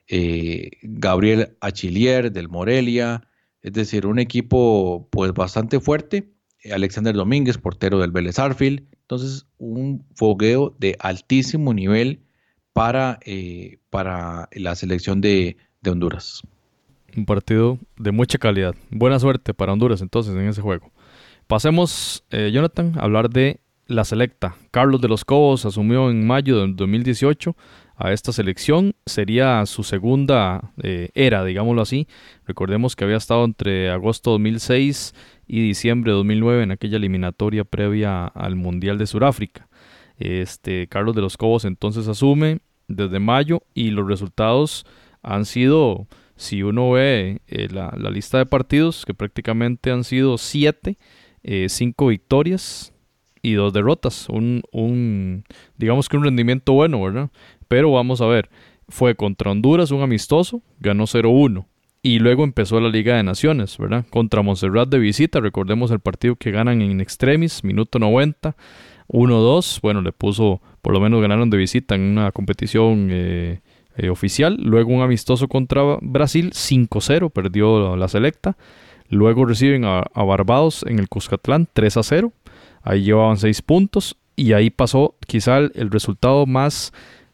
[0.08, 3.28] eh, Gabriel Achillier del Morelia,
[3.62, 6.32] es decir, un equipo pues bastante fuerte,
[6.72, 12.20] Alexander Domínguez, portero del Vélez Arfield, entonces un fogueo de altísimo nivel
[12.72, 15.56] para, eh, para la selección de,
[15.86, 16.42] Honduras.
[17.16, 18.74] Un partido de mucha calidad.
[18.90, 20.92] Buena suerte para Honduras entonces en ese juego.
[21.46, 24.54] Pasemos, eh, Jonathan, a hablar de la selecta.
[24.70, 27.56] Carlos de los Cobos asumió en mayo de 2018
[28.00, 28.94] a esta selección.
[29.06, 32.08] Sería su segunda eh, era, digámoslo así.
[32.46, 35.14] Recordemos que había estado entre agosto 2006
[35.46, 39.68] y diciembre de 2009 en aquella eliminatoria previa al Mundial de Sudáfrica.
[40.18, 44.84] Este, Carlos de los Cobos entonces asume desde mayo y los resultados
[45.22, 50.98] han sido, si uno ve eh, la, lista de partidos, que prácticamente han sido siete,
[51.42, 52.92] eh, cinco victorias
[53.42, 54.28] y dos derrotas.
[54.28, 55.44] Un, un,
[55.76, 57.30] digamos que un rendimiento bueno, ¿verdad?
[57.70, 58.50] Pero vamos a ver,
[58.88, 61.66] fue contra Honduras un amistoso, ganó 0-1.
[62.02, 64.04] Y luego empezó la Liga de Naciones, ¿verdad?
[64.10, 68.56] Contra Montserrat de visita, recordemos el partido que ganan en extremis, minuto 90.
[69.06, 73.60] 1-2, bueno, le puso, por lo menos ganaron de visita en una competición eh,
[73.96, 74.56] eh, oficial.
[74.60, 78.56] Luego un amistoso contra Brasil, 5-0, perdió la selecta.
[79.10, 82.32] Luego reciben a, Barbados en el Cuscatlán, 3-0.
[82.82, 86.92] Ahí llevaban 6 puntos y ahí pasó quizá el, resultado más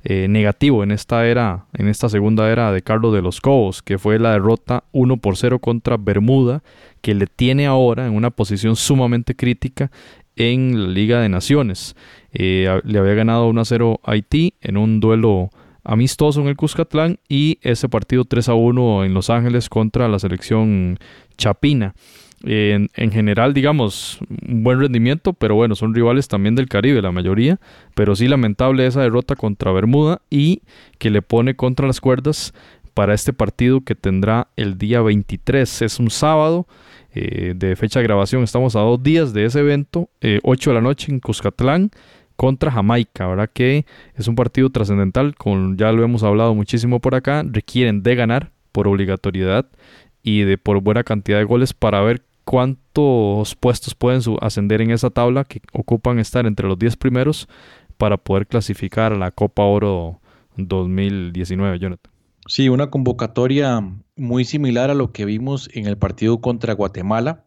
[0.09, 3.99] eh, negativo en esta era, en esta segunda era de Carlos de los Cobos, que
[3.99, 6.62] fue la derrota 1 por 0 contra Bermuda,
[7.01, 9.90] que le tiene ahora en una posición sumamente crítica
[10.37, 11.97] en la Liga de Naciones.
[12.31, 15.51] Eh, le había ganado 1 a 0 a Haití en un duelo
[15.83, 20.21] amistoso en el Cuscatlán y ese partido 3 a 1 en Los Ángeles contra la
[20.21, 21.01] selección
[21.37, 21.97] chapina.
[22.44, 27.59] En, general, digamos, un buen rendimiento, pero bueno, son rivales también del Caribe, la mayoría.
[27.94, 30.62] Pero sí lamentable esa derrota contra Bermuda y
[30.99, 32.53] que le pone contra las cuerdas
[32.94, 35.83] para este partido que tendrá el día 23.
[35.83, 36.66] Es un sábado
[37.14, 38.42] eh, de fecha de grabación.
[38.42, 40.09] Estamos a dos días de ese evento,
[40.42, 41.90] 8 eh, de la noche en Cuscatlán
[42.37, 43.51] contra Jamaica, ¿verdad?
[43.53, 48.14] Que es un partido trascendental, con, ya lo hemos hablado muchísimo por acá, requieren de
[48.14, 49.66] ganar por obligatoriedad
[50.26, 55.08] y de por buena cantidad de goles para ver cuántos puestos pueden ascender en esa
[55.08, 57.48] tabla que ocupan estar entre los 10 primeros
[57.96, 60.20] para poder clasificar a la Copa Oro
[60.56, 62.12] 2019, Jonathan.
[62.48, 63.80] Sí, una convocatoria
[64.16, 67.44] muy similar a lo que vimos en el partido contra Guatemala,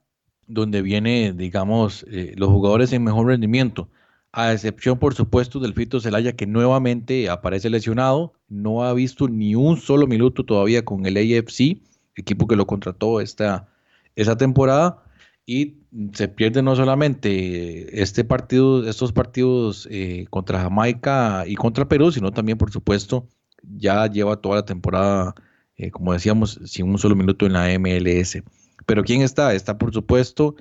[0.48, 3.90] donde viene, digamos, eh, los jugadores en mejor rendimiento,
[4.32, 9.54] a excepción, por supuesto, del Fito Celaya, que nuevamente aparece lesionado, no ha visto ni
[9.56, 11.82] un solo minuto todavía con el AFC,
[12.22, 13.68] equipo que lo contrató esta,
[14.16, 15.04] esa temporada,
[15.50, 15.78] y
[16.14, 22.32] se pierde no solamente este partido, estos partidos eh, contra Jamaica y contra Perú, sino
[22.32, 23.28] también, por supuesto,
[23.64, 25.34] ya lleva toda la temporada,
[25.76, 28.44] eh, como decíamos, sin un solo minuto en la MLS.
[28.86, 29.56] Pero ¿quién está?
[29.56, 30.56] Está, por supuesto,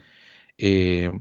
[0.57, 1.13] eh,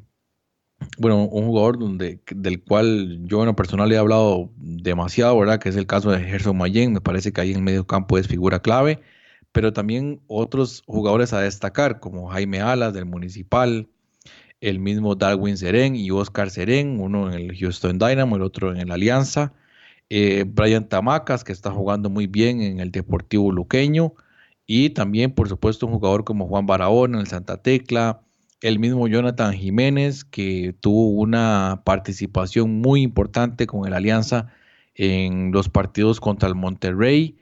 [0.98, 5.60] bueno, un jugador donde, del cual yo en lo personal he hablado demasiado, ¿verdad?
[5.60, 8.18] Que es el caso de Gerson Mayen, me parece que ahí en el medio campo
[8.18, 9.02] es figura clave,
[9.52, 13.88] pero también otros jugadores a destacar, como Jaime Alas del Municipal,
[14.62, 18.78] el mismo Darwin Serén y Oscar Serén, uno en el Houston Dynamo, el otro en
[18.78, 19.54] el Alianza,
[20.10, 24.14] eh, Brian Tamacas, que está jugando muy bien en el Deportivo Luqueño,
[24.66, 28.22] y también, por supuesto, un jugador como Juan Barahona en el Santa Tecla,
[28.62, 34.48] el mismo Jonathan Jiménez, que tuvo una participación muy importante con el Alianza
[34.96, 37.38] en los partidos contra el Monterrey,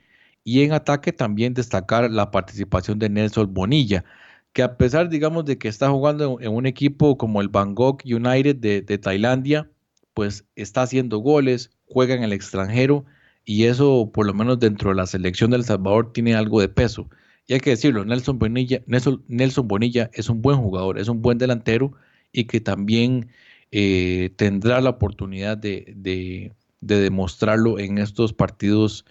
[0.46, 4.06] y en ataque también destacar la participación de Nelson Bonilla,
[4.54, 8.56] que a pesar, digamos, de que está jugando en un equipo como el Bangkok United
[8.56, 9.70] de Tailandia,
[10.14, 13.06] pues está haciendo goles, juega en el extranjero
[13.46, 17.10] y eso por lo menos dentro de la selección del Salvador tiene algo de peso.
[17.48, 21.38] Y hay que decirlo, Nelson Bonilla, Nelson, Bonilla es un buen jugador, es un buen
[21.38, 21.94] delantero
[22.32, 23.30] y que también
[23.72, 29.06] eh, tendrá la oportunidad de, demostrarlo en estos partidos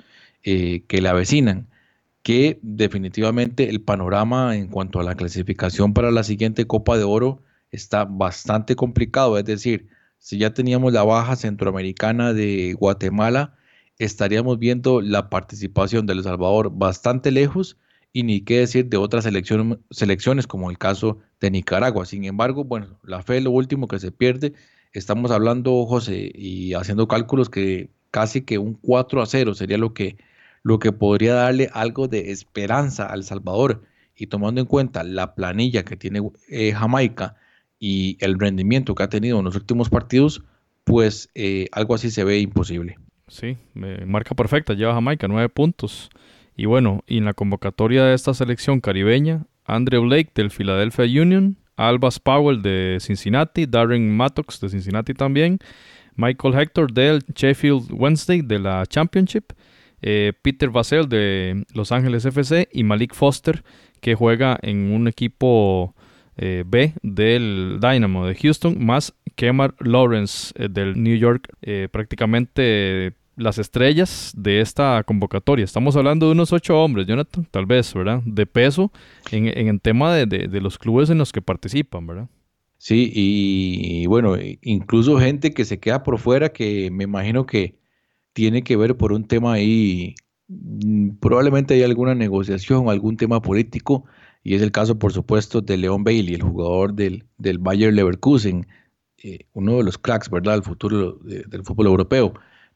[0.44, 1.68] eh, que le avecinan.
[2.22, 7.42] que definitivamente el panorama en cuanto a la clasificación para la siguiente Copa de Oro
[7.70, 9.38] está bastante complicado.
[9.38, 13.56] Es decir, si ya teníamos la baja centroamericana de Guatemala,
[13.98, 17.76] estaríamos viendo la participación de El Salvador bastante lejos
[18.12, 22.06] y ni qué decir de otras selecciones como el caso de Nicaragua.
[22.06, 24.54] Sin embargo, bueno, la fe es lo último que se pierde.
[24.92, 29.92] Estamos hablando, José, y haciendo cálculos que casi que un 4 a 0 sería lo
[29.92, 30.16] que,
[30.64, 33.84] lo que podría darle algo de esperanza al Salvador.
[34.16, 37.36] Y tomando en cuenta la planilla que tiene eh, Jamaica
[37.78, 40.42] y el rendimiento que ha tenido en los últimos partidos,
[40.84, 42.96] pues eh, algo así se ve imposible.
[43.28, 43.56] Sí,
[44.06, 46.10] marca perfecta, lleva Jamaica, nueve puntos.
[46.56, 51.56] Y bueno, y en la convocatoria de esta selección caribeña, Andrew Blake del Philadelphia Union,
[51.76, 55.58] Albas Powell de Cincinnati, Darren Mattox de Cincinnati también,
[56.14, 59.52] Michael Hector del Sheffield Wednesday de la Championship,
[60.06, 63.64] eh, Peter Vassell de Los Ángeles FC y Malik Foster
[64.02, 65.94] que juega en un equipo
[66.36, 71.48] eh, B del Dynamo de Houston, más Kemar Lawrence eh, del New York,
[71.90, 75.64] prácticamente las estrellas de esta convocatoria.
[75.64, 78.20] Estamos hablando de unos ocho hombres, Jonathan, tal vez, ¿verdad?
[78.26, 78.92] De peso
[79.30, 82.28] en, el tema de, los clubes en los que participan, ¿verdad?
[82.76, 87.82] Sí, y, bueno, incluso gente que se queda por fuera que me imagino que
[88.34, 90.14] tiene que ver por un tema ahí,
[90.48, 94.04] mm, probablemente hay alguna negociación, algún tema político,
[94.42, 98.66] y es el caso, por supuesto, de León Bailey, el jugador del, del Bayer Leverkusen,
[99.18, 102.34] eh, uno de los cracks, ¿verdad?, del futuro del fútbol europeo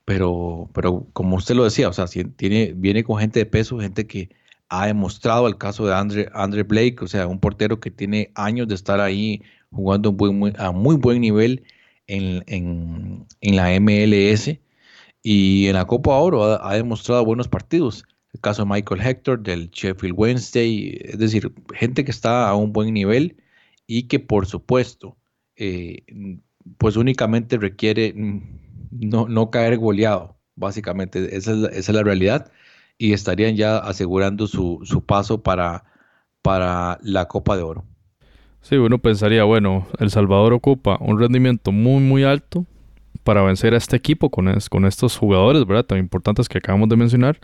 [0.09, 4.07] pero, pero como usted lo decía, o sea, tiene, viene con gente de peso, gente
[4.07, 4.31] que
[4.71, 8.67] ha demostrado el caso de Andre, Andre Blake, o sea, un portero que tiene años
[8.69, 10.17] de estar ahí jugando
[10.57, 11.63] a muy buen nivel
[12.07, 14.59] en, la MLS
[15.31, 18.07] y en la Copa Oro ha, demostrado buenos partidos.
[18.33, 22.73] El caso de Michael Hector del Sheffield Wednesday, es decir, gente que está a un
[22.73, 23.37] buen nivel
[23.87, 25.19] y que por supuesto,
[25.57, 25.99] eh,
[26.79, 28.15] pues únicamente requiere
[28.91, 31.37] no, no caer goleado, básicamente.
[31.37, 32.51] Esa es, la, realidad.
[32.97, 35.85] Y estarían ya asegurando su, paso para,
[36.41, 37.85] para la Copa de Oro.
[38.63, 42.65] Sí, uno pensaría, bueno, El Salvador ocupa un rendimiento muy, muy alto
[43.29, 44.49] para vencer a este equipo con,
[44.87, 45.85] estos jugadores, ¿verdad?
[45.85, 47.39] Tan importantes que acabamos de mencionar.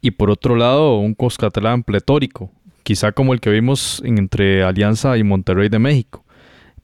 [0.00, 2.50] Y por otro lado, un Coscatlán pletórico,
[2.82, 6.24] quizá como el que vimos entre Alianza y Monterrey de México.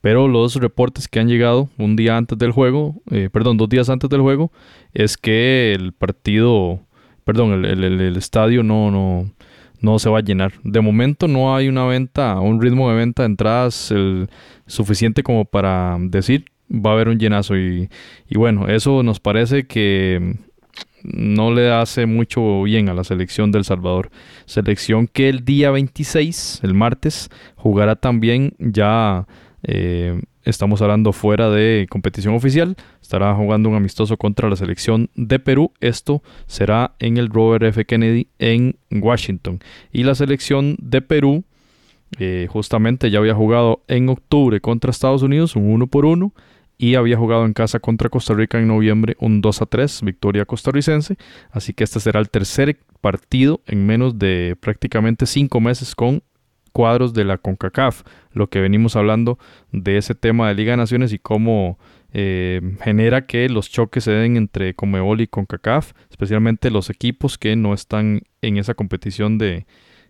[0.03, 3.89] Pero los reportes que han llegado un día antes del juego, eh, perdón, dos días
[3.89, 4.53] antes del juego,
[4.93, 6.81] es que el partido,
[7.25, 9.33] perdón, el, estadio no, no,
[9.81, 10.53] no se va a llenar.
[10.65, 14.29] De momento no hay una venta, un ritmo de venta de entradas el,
[14.67, 17.57] suficiente como para decir va a haber un llenazo.
[17.57, 17.89] Y,
[18.29, 20.37] y bueno, eso nos parece que
[21.05, 24.11] no le hace mucho bien a la selección del Salvador.
[24.47, 29.27] Selección que el día 26, el martes, jugará también ya
[29.63, 32.77] eh, estamos hablando fuera de competición oficial.
[33.03, 35.73] Estará jugando un amistoso contra la selección de Perú.
[35.81, 37.85] Esto será en el Robert F.
[37.85, 39.61] Kennedy en Washington.
[39.93, 41.45] Y la selección de Perú
[42.19, 46.33] eh, justamente ya había jugado en octubre contra Estados Unidos un 1 por 1
[46.85, 50.45] y había jugado en casa contra Costa Rica en noviembre un 2 a 3, victoria
[50.45, 51.17] costarricense.
[51.51, 56.23] Así que este será el tercer partido en menos de prácticamente cinco meses con
[56.73, 58.03] cuadros de la CONCACAF,
[58.35, 59.39] lo que venimos hablando
[59.73, 61.79] de ese tema de Liga de Naciones y cómo
[62.13, 67.57] eh, genera que los choques se den entre Comebol y CONCACAF, especialmente los equipos que
[67.57, 69.65] no están en esa competición de,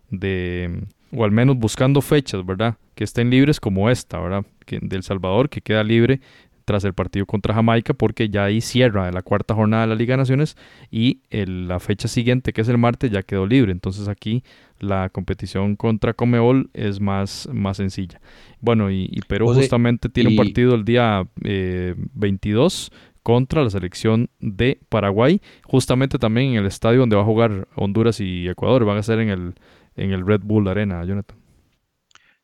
[0.09, 0.83] de
[1.15, 2.75] o al menos buscando fechas, ¿verdad?
[2.95, 4.45] Que estén libres como esta, ¿verdad?
[4.65, 6.21] Que, del Salvador, que queda libre
[6.65, 10.13] tras el partido contra Jamaica, porque ya ahí cierra la cuarta jornada de la Liga
[10.13, 10.57] de Naciones
[10.91, 13.71] y la fecha siguiente, que es el martes, ya quedó libre.
[13.71, 14.43] Entonces aquí
[14.79, 18.19] la competición contra Comebol es más, más sencilla.
[18.59, 24.79] Bueno, y, Perú justamente tiene un partido el día 22 eh, contra la selección de
[24.89, 29.03] Paraguay, justamente también en el estadio donde va a jugar Honduras y Ecuador, van a
[29.03, 29.53] ser en el,
[29.95, 31.44] en el Red Bull Arena, Jonathan.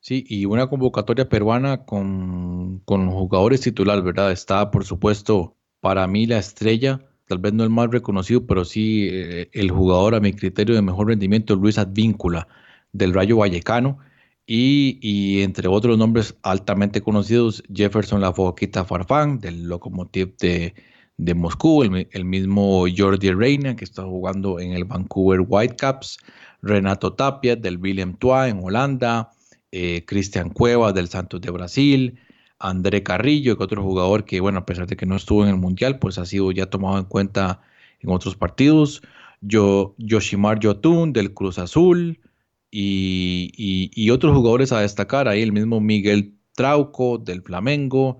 [0.02, 4.32] Sí, y una convocatoria peruana con, con jugadores titulares, ¿verdad?
[4.32, 7.00] Está, por supuesto, para mí la estrella
[7.32, 10.82] tal vez no el más reconocido, pero sí eh, el jugador a mi criterio de
[10.82, 12.48] mejor rendimiento, Luis Advíncula,
[12.92, 14.00] del Rayo Vallecano,
[14.46, 20.74] y, entre otros nombres altamente conocidos, Jefferson La Foquita Farfán, del Lokomotiv de,
[21.16, 26.18] de Moscú, el, mismo Jordi Reina, que está jugando en el Vancouver Whitecaps,
[26.62, 29.32] Renato Tapia, del Willem Tua en Holanda,
[29.72, 32.20] eh, Cristian Cuevas, del Santos de Brasil,
[32.60, 35.58] André Carrillo, que otro jugador que, bueno, a pesar de que no estuvo en el
[35.58, 37.62] Mundial, pues ha sido ya tomado en cuenta
[38.00, 39.02] en otros partidos.
[39.42, 42.20] Yo, Yoshimar Yotun del Cruz Azul
[42.70, 45.28] y, otros jugadores a destacar.
[45.28, 48.20] Ahí el mismo Miguel Trauco del Flamengo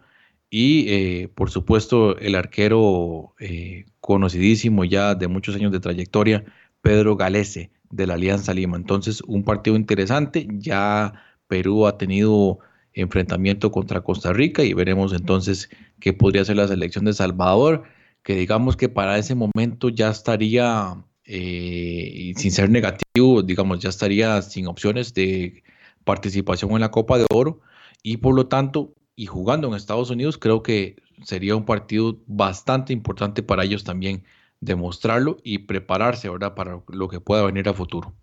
[0.50, 6.44] y eh, por supuesto el arquero eh, conocidísimo ya de muchos años de trayectoria,
[6.82, 8.78] Pedro Galese de la Alianza Lima.
[8.78, 10.48] Entonces un partido interesante.
[10.52, 11.14] Ya
[11.52, 12.60] Perú ha tenido
[12.94, 17.84] enfrentamiento contra Costa Rica y veremos entonces qué podría ser la selección de Salvador,
[18.24, 24.42] que digamos que para ese momento ya estaría, eh, sin ser negativo, digamos, ya estaría
[24.42, 25.64] sin opciones de
[26.06, 27.60] participación en la Copa de Oro
[28.02, 30.96] y por lo tanto, y jugando en Estados Unidos, creo que
[31.26, 34.24] sería un partido bastante importante para ellos también
[34.62, 38.16] demostrarlo y prepararse ahora para lo que pueda venir a futuro.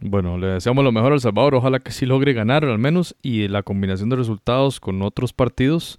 [0.00, 3.48] Bueno, le deseamos lo mejor al Salvador, ojalá que sí logre ganar al menos y
[3.48, 5.98] la combinación de resultados con otros partidos,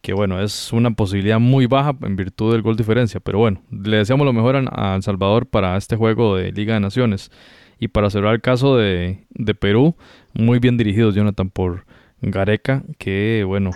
[0.00, 3.98] que bueno, es una posibilidad muy baja en virtud del gol diferencia, pero bueno, le
[3.98, 7.30] deseamos lo mejor a, Salvador para este juego de Liga de Naciones.
[7.80, 9.94] Y para cerrar el caso de, de Perú,
[10.34, 11.84] muy bien dirigidos Jonathan por
[12.20, 13.70] Gareca, que bueno,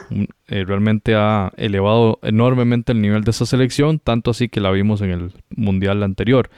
[0.48, 5.00] eh, realmente ha elevado enormemente el nivel de esa selección, tanto así que la vimos
[5.02, 6.50] en el Mundial anterior.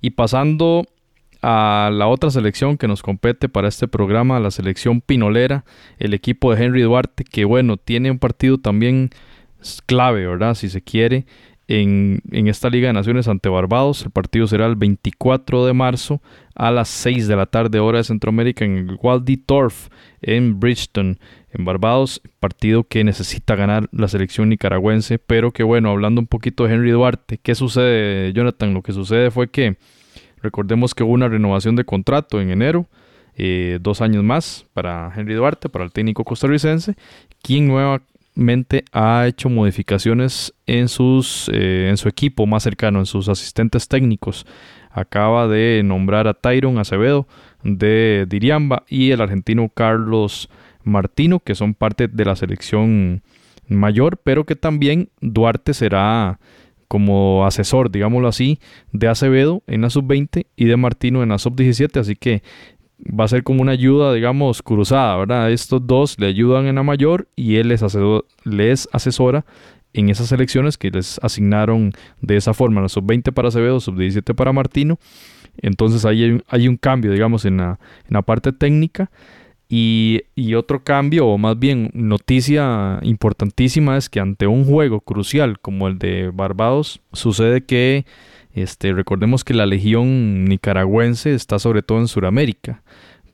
[0.00, 0.86] Y pasando
[1.48, 5.64] a la otra selección que nos compete para este programa, la selección pinolera,
[5.98, 9.10] el equipo de Henry Duarte, que bueno, tiene un partido también
[9.86, 10.56] clave, ¿verdad?
[10.56, 11.24] Si se quiere,
[11.68, 14.02] en, esta Liga de Naciones ante Barbados.
[14.04, 16.20] El partido será el 24 de marzo
[16.56, 19.86] a las 6 de la tarde, hora de Centroamérica, en el Waldy Torf,
[20.22, 21.20] en Bridgeton,
[21.52, 22.22] en Barbados.
[22.40, 26.90] Partido que necesita ganar la selección nicaragüense, pero que bueno, hablando un poquito de Henry
[26.90, 28.74] Duarte, ¿qué sucede, Jonathan?
[28.74, 29.76] Lo que sucede fue que
[30.46, 32.86] Recordemos que hubo una renovación de contrato en enero,
[33.36, 36.94] eh, dos años más para Henry Duarte, para el técnico costarricense,
[37.42, 43.28] quien nuevamente ha hecho modificaciones en, sus, eh, en su equipo más cercano, en sus
[43.28, 44.46] asistentes técnicos.
[44.92, 47.26] Acaba de nombrar a Tyron Acevedo
[47.64, 50.48] de Diriamba y el argentino Carlos
[50.84, 53.24] Martino, que son parte de la selección
[53.66, 56.38] mayor, pero que también Duarte será
[56.88, 58.58] como asesor, digámoslo así,
[58.92, 62.42] de Acevedo en la sub-20 y de Martino en la sub-17, así que
[62.98, 65.50] va a ser como una ayuda, digamos, cruzada, ¿verdad?
[65.50, 69.44] Estos dos le ayudan en la mayor y él les, asesora
[69.92, 74.52] en esas elecciones que les asignaron de esa forma, la sub-20 para Acevedo, sub-17 para
[74.52, 74.98] Martino.
[75.58, 79.10] Entonces ahí hay, un cambio, digamos, en la parte técnica.
[79.68, 80.22] Y,
[80.54, 85.98] otro cambio, o más bien noticia importantísima, es que ante un juego crucial como el
[85.98, 88.06] de Barbados, sucede que
[88.54, 92.82] este, recordemos que la legión nicaragüense está sobre todo en Sudamérica.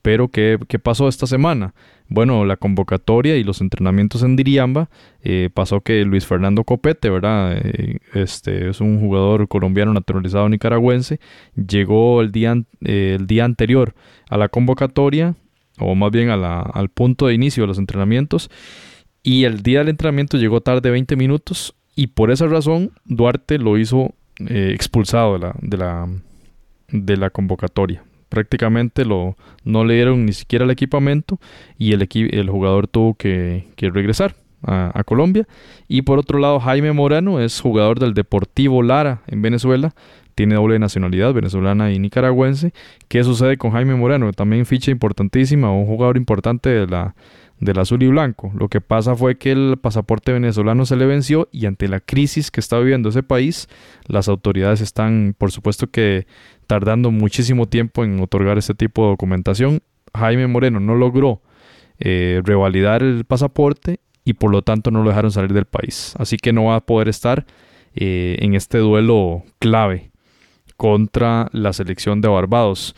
[0.01, 1.73] Pero ¿qué, pasó esta semana?
[2.09, 4.89] Bueno, la convocatoria y los entrenamientos en Diriamba
[5.21, 7.57] eh, pasó que Luis Fernando Copete, ¿verdad?
[7.63, 11.21] Eh, este es un jugador colombiano naturalizado nicaragüense,
[11.55, 13.95] llegó el día, eh, el día anterior
[14.29, 15.35] a la convocatoria
[15.79, 18.49] o más bien al punto de inicio de los entrenamientos.
[19.23, 23.77] Y el día del entrenamiento llegó tarde 20 minutos y por esa razón Duarte lo
[23.77, 26.09] hizo eh, expulsado de la, de la,
[26.89, 28.03] de la convocatoria.
[28.29, 31.39] Prácticamente lo, no le dieron ni siquiera el equipamiento
[31.77, 35.47] y el, el jugador tuvo que, regresar a, a, Colombia.
[35.87, 39.93] Y por otro lado, Jaime Morano es jugador del Deportivo Lara en Venezuela
[40.35, 42.73] tiene doble nacionalidad, venezolana y nicaragüense.
[43.07, 44.31] ¿Qué sucede con Jaime Moreno?
[44.33, 47.15] También ficha importantísima, un jugador importante de la,
[47.59, 48.51] del azul y blanco.
[48.55, 52.51] Lo que pasa fue que el pasaporte venezolano se le venció y ante la crisis
[52.51, 53.67] que está viviendo ese país,
[54.07, 56.27] las autoridades están, por supuesto que
[56.67, 59.81] tardando muchísimo tiempo en otorgar este tipo de documentación.
[60.15, 61.41] Jaime Moreno no logró
[61.99, 66.13] eh, revalidar el pasaporte y por lo tanto no lo dejaron salir del país.
[66.17, 67.45] Así que no va a poder estar
[67.95, 70.12] eh, en este duelo clave
[70.83, 72.93] contra la selección de Barbados.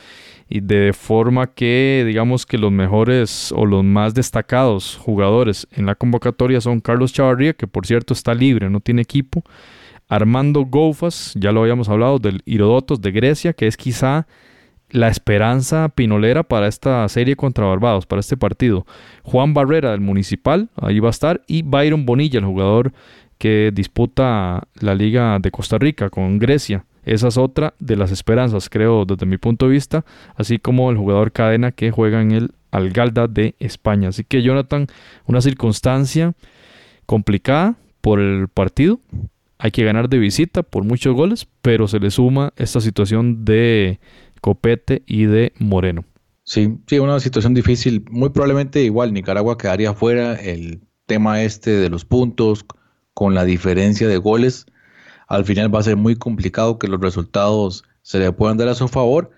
[0.50, 5.94] Y de forma que digamos que los mejores o los más destacados jugadores en la
[5.94, 9.44] convocatoria son Carlos Chavarría, que por cierto está libre, no tiene equipo.
[10.10, 14.26] Armando Goufas, ya lo habíamos hablado, del Irodotos de Grecia, que es quizá
[14.90, 18.88] la esperanza pinolera para esta serie contra Barbados, para este partido.
[19.22, 22.94] Juan Barrera del Municipal, ahí va a estar, y Byron Bonilla, el jugador
[23.38, 26.84] que disputa la Liga de Costa Rica con Grecia.
[27.06, 30.97] Esa es otra de las esperanzas, creo, desde mi punto de vista, así como el
[30.97, 34.10] jugador cadena que juega en el Algalda de España.
[34.10, 34.88] Así que Jonathan,
[35.26, 36.34] una circunstancia
[37.06, 38.99] complicada por el partido.
[39.58, 43.99] Hay que ganar de visita por muchos goles, pero se le suma esta situación de
[44.41, 46.03] Copete y de Moreno.
[46.43, 48.06] Sí, sí, una situación difícil.
[48.12, 52.66] Muy probablemente igual Nicaragua quedaría fuera el tema este de los puntos
[53.14, 54.66] con la diferencia de goles
[55.28, 58.76] al final va a ser muy complicado que los resultados se le puedan dar a
[58.76, 59.32] su favor,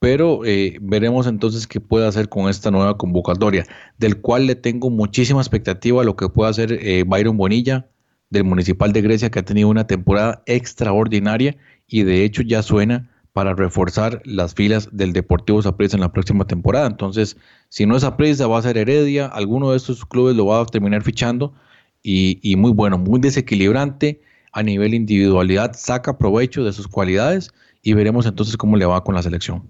[0.00, 3.66] pero eh, veremos entonces qué puede hacer con esta nueva convocatoria,
[3.98, 7.88] del cual le tengo muchísima expectativa a lo que pueda hacer eh, Byron Bonilla
[8.30, 13.10] del Municipal de Grecia, que ha tenido una temporada extraordinaria y de hecho ya suena
[13.32, 16.86] para reforzar las filas del Deportivo Saprissa en la próxima temporada.
[16.86, 17.36] Entonces,
[17.68, 20.66] si no es Saprissa, va a ser Heredia, alguno de estos clubes lo va a
[20.66, 21.54] terminar fichando
[22.02, 24.20] y, y muy bueno, muy desequilibrante
[24.52, 27.50] a nivel individualidad, saca provecho de sus cualidades
[27.82, 29.62] y veremos entonces cómo le va con la selección.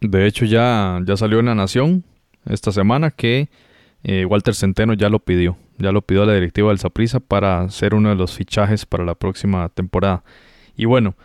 [0.00, 2.04] De hecho, ya, ya salió en la Nación
[2.46, 3.48] esta semana que
[4.02, 5.56] eh, Walter Centeno ya lo pidió.
[5.78, 9.04] Ya lo pidió a la directiva del Saprissa para ser uno de los fichajes para
[9.04, 10.22] la próxima temporada.
[10.76, 11.16] Y bueno,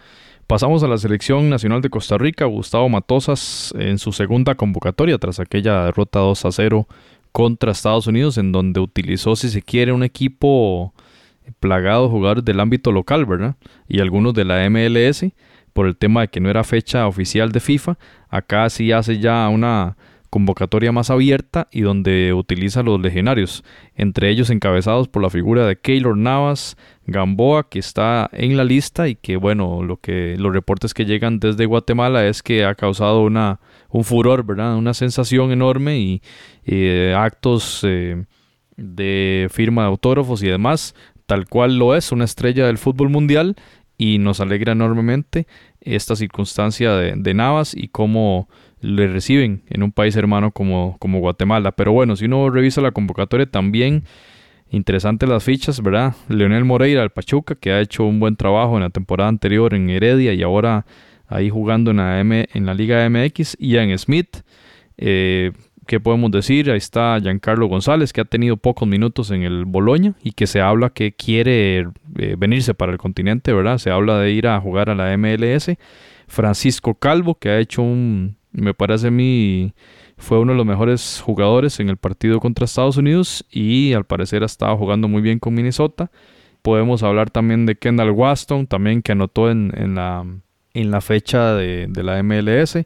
[0.48, 2.46] pasamos a la selección nacional de Costa Rica.
[2.46, 6.88] Gustavo Matosas en su segunda convocatoria tras aquella derrota 2 a 0
[7.32, 10.94] contra Estados Unidos, en donde utilizó, si se quiere, un equipo
[11.60, 13.56] plagado de jugadores del ámbito local, ¿verdad?
[13.88, 15.26] Y algunos de la MLS
[15.74, 17.98] por el tema de que no era fecha oficial de FIFA.
[18.30, 19.98] Acá sí hace ya una
[20.30, 23.64] convocatoria más abierta y donde utiliza los legionarios,
[23.96, 26.78] entre ellos encabezados por la figura de Keylor Navas,
[27.08, 31.40] Gamboa, que está en la lista y que bueno, lo que los reportes que llegan
[31.40, 34.76] desde Guatemala es que ha causado una un furor, ¿verdad?
[34.76, 36.22] Una sensación enorme y,
[36.66, 38.24] eh, actos eh,
[38.78, 40.96] de firma de autógrafos y demás,
[41.30, 43.56] tal cual lo es, una estrella del fútbol mundial
[44.00, 45.46] y nos alegra enormemente
[45.80, 48.50] esta circunstancia de, Navas y cómo
[48.82, 51.72] le reciben en un país hermano como, como Guatemala.
[51.74, 54.06] Pero bueno, si uno revisa la convocatoria también,
[54.72, 56.16] interesante las fichas, ¿verdad?
[56.30, 59.88] Leonel Moreira, el Pachuca, que ha hecho un buen trabajo en la temporada anterior en
[59.92, 60.88] Heredia y ahora
[61.28, 63.56] ahí jugando en la, M, en la Liga MX.
[63.60, 64.38] Ian Smith,
[64.98, 65.52] eh,
[65.90, 66.70] ¿Qué podemos decir?
[66.70, 70.62] Ahí está Giancarlo González, que ha tenido pocos minutos en el Boloña y que se
[70.62, 71.80] habla que quiere
[72.20, 73.80] eh, venirse para el continente, ¿verdad?
[73.80, 75.72] Se habla de ir a jugar a la MLS.
[76.28, 79.74] Francisco Calvo, que ha hecho un, me parece a mí,
[80.16, 84.44] fue uno de los mejores jugadores en el partido contra Estados Unidos y al parecer
[84.44, 86.12] ha estado jugando muy bien con Minnesota.
[86.62, 90.24] Podemos hablar también de Kendall Waston, también que anotó en, la,
[90.76, 92.78] en la fecha de, de la MLS.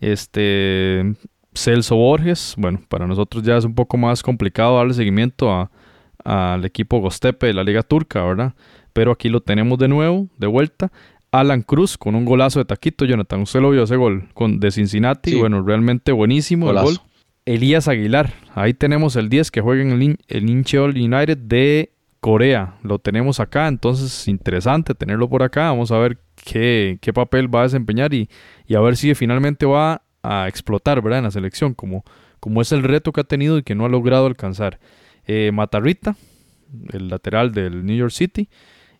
[0.00, 1.14] Este,
[1.54, 5.68] Celso Borges, bueno, para nosotros ya es un poco más complicado darle seguimiento
[6.24, 8.54] al equipo Gostepe de la Liga Turca, ¿verdad?
[8.92, 10.92] Pero aquí lo tenemos de nuevo, de vuelta.
[11.32, 13.42] Alan Cruz con un golazo de taquito, Jonathan.
[13.42, 15.36] Usted lo vio ese gol con, de Cincinnati.
[15.36, 16.98] Bueno, realmente buenísimo el gol.
[17.46, 22.76] Elías Aguilar, ahí tenemos el 10 que juega en el, el Incheon United de Corea.
[22.82, 25.70] Lo tenemos acá, entonces interesante tenerlo por acá.
[25.70, 28.28] Vamos a ver qué, qué papel va a desempeñar y,
[28.66, 31.20] y a ver si finalmente va a explotar, ¿verdad?
[31.20, 32.04] En la selección, como,
[32.40, 34.78] como es el reto que ha tenido y que no ha logrado alcanzar.
[35.26, 36.16] Eh, Matarrita,
[36.92, 38.48] el lateral del New York City.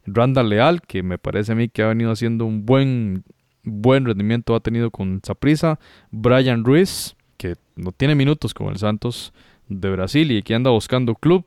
[0.06, 3.24] Randall Leal, que me parece a mí que ha venido haciendo un buen,
[3.62, 5.78] buen rendimiento, ha tenido con Zaprisa.
[6.10, 9.32] Brian Ruiz, que no tiene minutos con el Santos
[9.68, 11.44] de Brasil y que anda buscando club.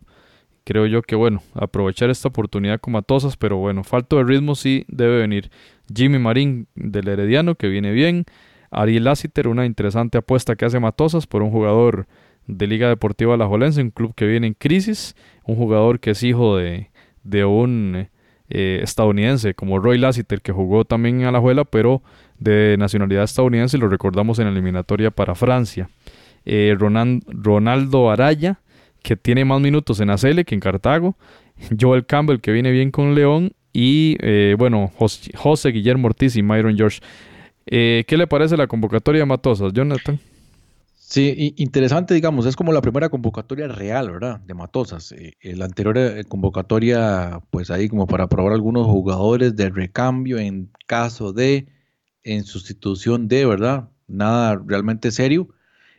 [0.66, 4.86] Creo yo que, bueno, aprovechar esta oportunidad con Matosas, pero bueno, falto de ritmo sí
[4.88, 5.52] debe venir.
[5.94, 8.26] Jimmy Marín del Herediano, que viene bien.
[8.74, 12.08] Ariel Lassiter, una interesante apuesta que hace Matosas por un jugador
[12.48, 15.16] de Liga Deportiva Alajuelense, un club que viene en crisis,
[15.46, 16.90] un jugador que es hijo de,
[17.46, 18.08] un
[18.50, 22.02] eh, estadounidense como Roy Lassiter, que jugó también en Alajuela, pero
[22.40, 25.90] de nacionalidad estadounidense, lo recordamos en la eliminatoria para Francia.
[26.46, 28.60] Eh, Ronaldo Araya,
[29.02, 31.16] que tiene más minutos en Acele que en Cartago.
[31.80, 33.54] Joel Campbell, que viene bien con León.
[33.72, 37.00] Y eh, bueno, José Guillermo Ortiz y Myron George.
[37.66, 40.20] Eh, ¿Qué le parece la convocatoria de Matosas, Jonathan?
[41.14, 44.40] Sí, interesante, digamos, es como la primera convocatoria real, ¿verdad?
[44.40, 45.12] De Matosas.
[45.12, 50.72] Eh, la anterior eh, convocatoria, pues ahí como para probar algunos jugadores de recambio en
[50.88, 51.68] caso de,
[52.24, 53.90] en sustitución de, ¿verdad?
[54.08, 55.50] Nada realmente serio.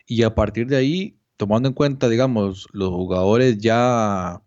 [0.06, 4.42] Y a partir de ahí, tomando en cuenta, digamos, los jugadores ya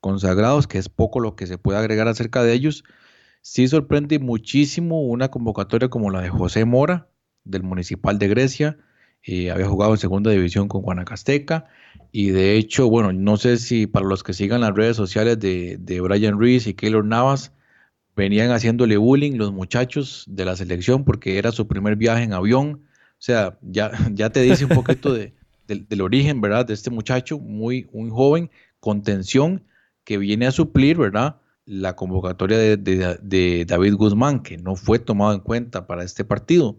[0.00, 2.84] consagrados, que es poco lo que se puede agregar acerca de ellos,
[3.50, 7.08] Sí sorprende muchísimo una convocatoria como la de José Mora,
[7.44, 8.76] del Municipal de Grecia.
[9.22, 11.64] Eh, había jugado en segunda división con Guanacasteca.
[12.12, 16.00] Y de hecho, bueno, no sé si para los que sigan las redes sociales de,
[16.02, 17.54] Brian Ruiz y Keylor Navas,
[18.14, 22.82] venían haciéndole bullying los muchachos de la selección porque era su primer viaje en avión.
[23.12, 26.66] O sea, ya, ya te dice un poquito del origen, ¿verdad?
[26.66, 29.64] De este muchacho muy, muy joven, con tensión,
[30.04, 31.40] que viene a suplir, ¿verdad?
[31.68, 36.78] La convocatoria de, David Guzmán, que no fue tomado en cuenta para este partido.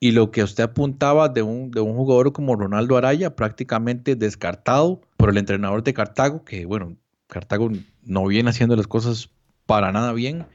[0.00, 5.00] Y lo que usted apuntaba de un, de un jugador como Ronaldo Araya, prácticamente descartado
[5.16, 6.96] por el entrenador de Cartago, que bueno,
[7.28, 7.70] Cartago
[8.02, 9.30] no viene haciendo las cosas
[9.64, 10.46] para nada bien.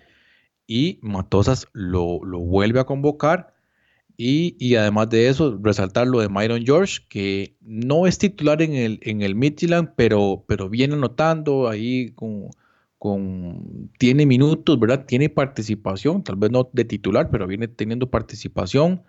[0.68, 3.54] y Matosas lo, vuelve a convocar.
[4.18, 9.00] Y, además de eso, resaltar lo de Myron George, que no es titular en el,
[9.02, 12.50] en el Midland, pero, pero viene anotando ahí con,
[13.02, 15.06] con, tiene minutos, ¿verdad?
[15.08, 19.04] Tiene participación, tal vez no de titular, pero viene teniendo participación.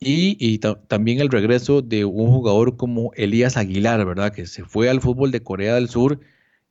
[0.00, 0.58] Y,
[0.88, 4.32] también el regreso de un jugador como Elías Aguilar, ¿verdad?
[4.32, 6.20] Que se fue al fútbol de Corea del Sur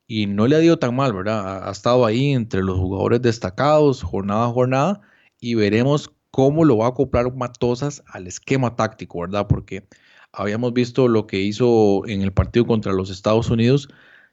[0.08, 1.68] y no le ha ido tan mal, ¿verdad?
[1.68, 5.00] Ha, estado ahí entre los jugadores destacados, jornada a jornada,
[5.40, 9.46] y veremos cómo lo va a acoplar Matosas al esquema táctico, ¿verdad?
[9.48, 9.86] Porque
[10.32, 13.88] habíamos visto lo que hizo en el partido contra los Estados Unidos,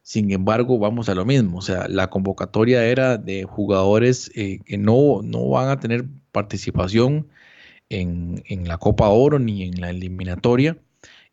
[0.08, 4.78] sin embargo, vamos a lo mismo, o sea, la convocatoria era de jugadores eh, que
[4.78, 7.28] no, no van a tener participación
[7.90, 10.78] en, en la Copa Oro ni en la eliminatoria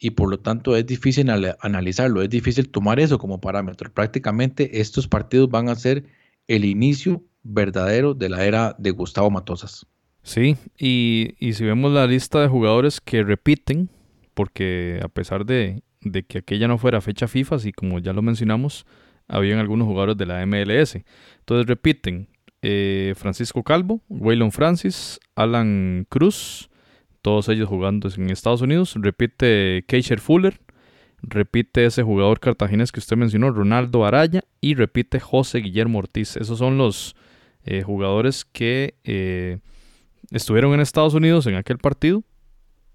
[0.00, 3.92] y por lo tanto es difícil analizarlo, es difícil tomar eso como parámetro.
[3.92, 6.06] Prácticamente estos partidos van a ser
[6.48, 9.86] el inicio verdadero de la era de Gustavo Matosas.
[10.24, 13.88] Sí, y, si vemos la lista de jugadores que repiten,
[14.34, 15.84] porque a pesar de,
[16.26, 18.86] que aquella no fuera fecha FIFA, y como ya lo mencionamos,
[19.28, 20.96] habían algunos jugadores de la MLS.
[21.38, 22.28] Entonces repiten
[22.62, 26.70] eh, Francisco Calvo, Waylon Francis, Alan Cruz,
[27.22, 28.94] todos ellos jugando en Estados Unidos.
[28.96, 30.60] Repite Keisher Fuller,
[31.22, 36.36] repite ese jugador cartaginés que usted mencionó, Ronaldo Araya, y repite José Guillermo Ortiz.
[36.36, 37.16] Esos son los
[37.64, 39.58] eh, jugadores que eh,
[40.30, 42.22] estuvieron en Estados Unidos en aquel partido,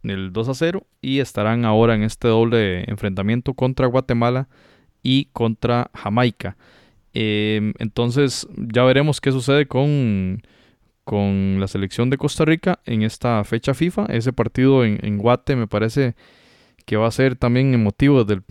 [0.04, 4.48] el 2 a 0, y estarán ahora en este doble enfrentamiento contra Guatemala
[5.04, 6.58] y contra Jamaica.
[7.14, 10.42] Em, entonces ya veremos qué sucede con
[11.10, 14.06] con la selección de Costa Rica en esta fecha FIFA.
[14.10, 16.14] Ese partido en, Guate me parece
[16.86, 18.44] que va a ser también emotivo desde,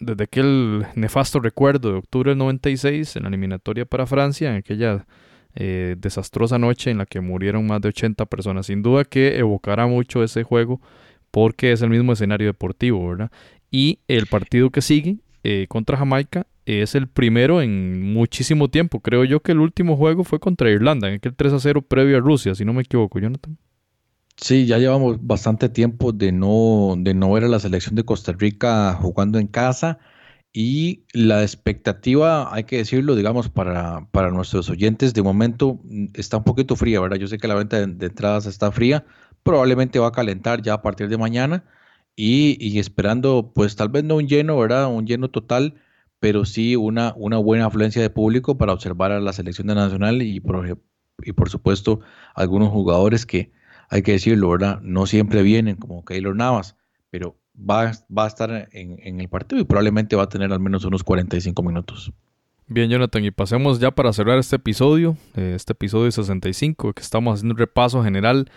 [0.00, 5.06] desde, aquel nefasto recuerdo de octubre del 96 en la eliminatoria para Francia, en aquella
[5.54, 8.66] eh, desastrosa noche en la que murieron más de 80 personas.
[8.66, 10.80] Sin duda que evocará mucho ese juego
[11.30, 13.30] porque es el mismo escenario deportivo, ¿verdad?
[13.70, 19.00] Y el partido que sigue eh, contra Jamaica es el primero en muchísimo tiempo.
[19.00, 22.16] Creo yo que el último juego fue contra Irlanda, en aquel 3 a 0 previo
[22.16, 23.56] a Rusia, si no me equivoco, Jonathan.
[24.36, 28.32] Sí, ya llevamos bastante tiempo de no, de no ver a la selección de Costa
[28.32, 29.98] Rica jugando en casa
[30.52, 36.38] y la expectativa, hay que decirlo, digamos, para, para nuestros oyentes, de momento mm, está
[36.38, 37.16] un poquito fría, ¿verdad?
[37.18, 39.04] Yo sé que la venta de, entradas está fría,
[39.42, 41.64] probablemente va a calentar ya a partir de mañana
[42.16, 44.88] y, y esperando, pues tal vez no un lleno, ¿verdad?
[44.88, 45.74] Un lleno total
[46.20, 50.22] pero sí una, una buena afluencia de público para observar a la selección de nacional
[50.22, 50.78] y por,
[51.22, 52.00] y por supuesto
[52.34, 53.52] algunos jugadores que,
[53.90, 54.80] hay que decirlo, ¿verdad?
[54.82, 56.76] No siempre vienen, como Keylor Navas,
[57.10, 61.02] pero va, a estar en, el partido y probablemente va a tener al menos unos
[61.04, 62.12] 45 minutos.
[62.66, 67.34] Bien, Jonathan, y pasemos ya para cerrar este episodio, eh, este episodio 65, que estamos
[67.34, 68.50] haciendo un repaso general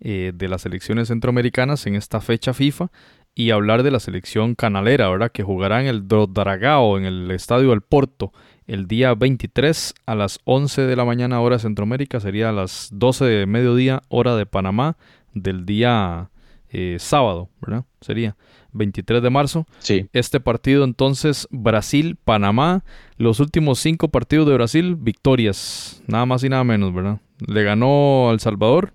[0.00, 2.90] eh, de las selecciones centroamericanas en esta fecha FIFA
[3.34, 5.30] y hablar de la selección canalera, ¿verdad?
[5.30, 8.32] Que jugará en el Drodaragao, en el Estadio del Porto,
[8.66, 12.88] el día 23 a las 11 de la mañana hora de Centroamérica, sería a las
[12.92, 14.96] 12 de mediodía hora de Panamá
[15.34, 16.30] del día
[16.70, 17.84] eh, sábado, ¿verdad?
[18.00, 18.36] Sería
[18.72, 19.66] 23 de marzo.
[19.78, 20.08] Sí.
[20.12, 22.84] Este partido entonces Brasil-Panamá,
[23.16, 27.20] los últimos cinco partidos de Brasil, victorias, nada más y nada menos, ¿verdad?
[27.46, 28.92] Le ganó a El Salvador,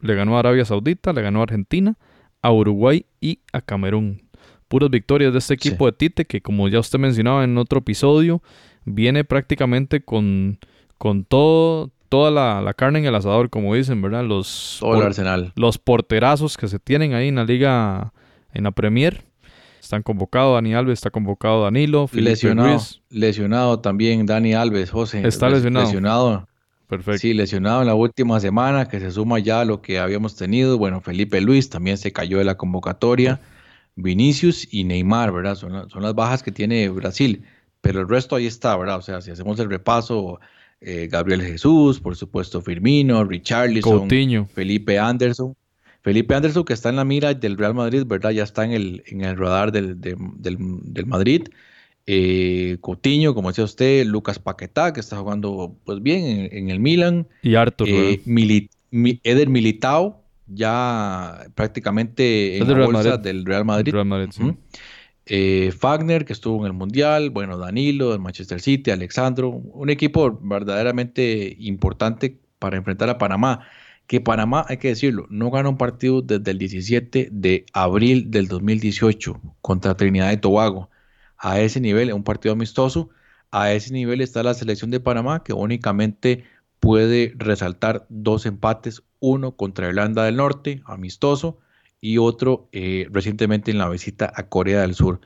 [0.00, 1.96] le ganó a Arabia Saudita, le ganó a Argentina,
[2.42, 4.22] a Uruguay y a Camerún.
[4.68, 8.42] Puras victorias de este equipo de Tite que como ya usted mencionaba en otro episodio,
[8.84, 10.58] viene prácticamente con,
[10.98, 14.22] con todo, toda la, carne en el asador, como dicen, ¿verdad?
[14.22, 15.50] Los, arsenal.
[15.56, 18.12] los porterazos que se tienen ahí en la liga,
[18.52, 19.24] en la Premier.
[19.80, 25.26] Están convocados Dani Alves, está convocado Danilo, Felipe lesionado, lesionado también Dani Alves, José.
[25.26, 25.86] Está lesionado.
[25.86, 26.48] Lesionado.
[26.86, 27.18] Perfecto.
[27.18, 30.76] Sí, lesionado en la última semana, que se suma ya a lo que habíamos tenido.
[30.76, 33.40] Bueno, Felipe Luis también se cayó de la convocatoria.
[33.96, 35.54] Vinicius y Neymar, ¿verdad?
[35.54, 37.46] Son, son las bajas que tiene Brasil.
[37.80, 38.98] Pero el resto ahí está, ¿verdad?
[38.98, 40.38] O sea, si hacemos el repaso,
[40.84, 44.08] eh, Gabriel Jesús, por supuesto Firmino, Richarlison,
[44.52, 45.56] Felipe Anderson.
[46.02, 48.30] Felipe Anderson que está en la mira del Real Madrid, ¿verdad?
[48.30, 51.44] Ya está en el, en el radar del, del, del Madrid
[52.06, 57.26] eh, Coutinho, como decía usted, Lucas Paquetá, que está jugando pues bien en, el Milan.
[57.42, 57.88] Y Arthur.
[57.88, 58.20] Eh,
[59.22, 63.94] Eder Militao, ya prácticamente en la bolsa del Real Madrid.
[65.26, 70.38] Eh, Fagner, que estuvo en el Mundial, bueno, Danilo del Manchester City, Alexandro, un equipo
[70.42, 73.66] verdaderamente importante para enfrentar a Panamá.
[74.06, 78.48] Que Panamá, hay que decirlo, no gana un partido desde el 17 de abril del
[78.48, 80.90] 2018 contra Trinidad y Tobago
[81.42, 83.10] a ese nivel, un partido amistoso,
[83.50, 86.44] a ese nivel está la selección de Panamá, que únicamente
[86.80, 91.58] puede resaltar dos empates, uno contra Irlanda del Norte, amistoso,
[92.02, 95.20] y otro eh, recientemente en la visita a Corea del Sur.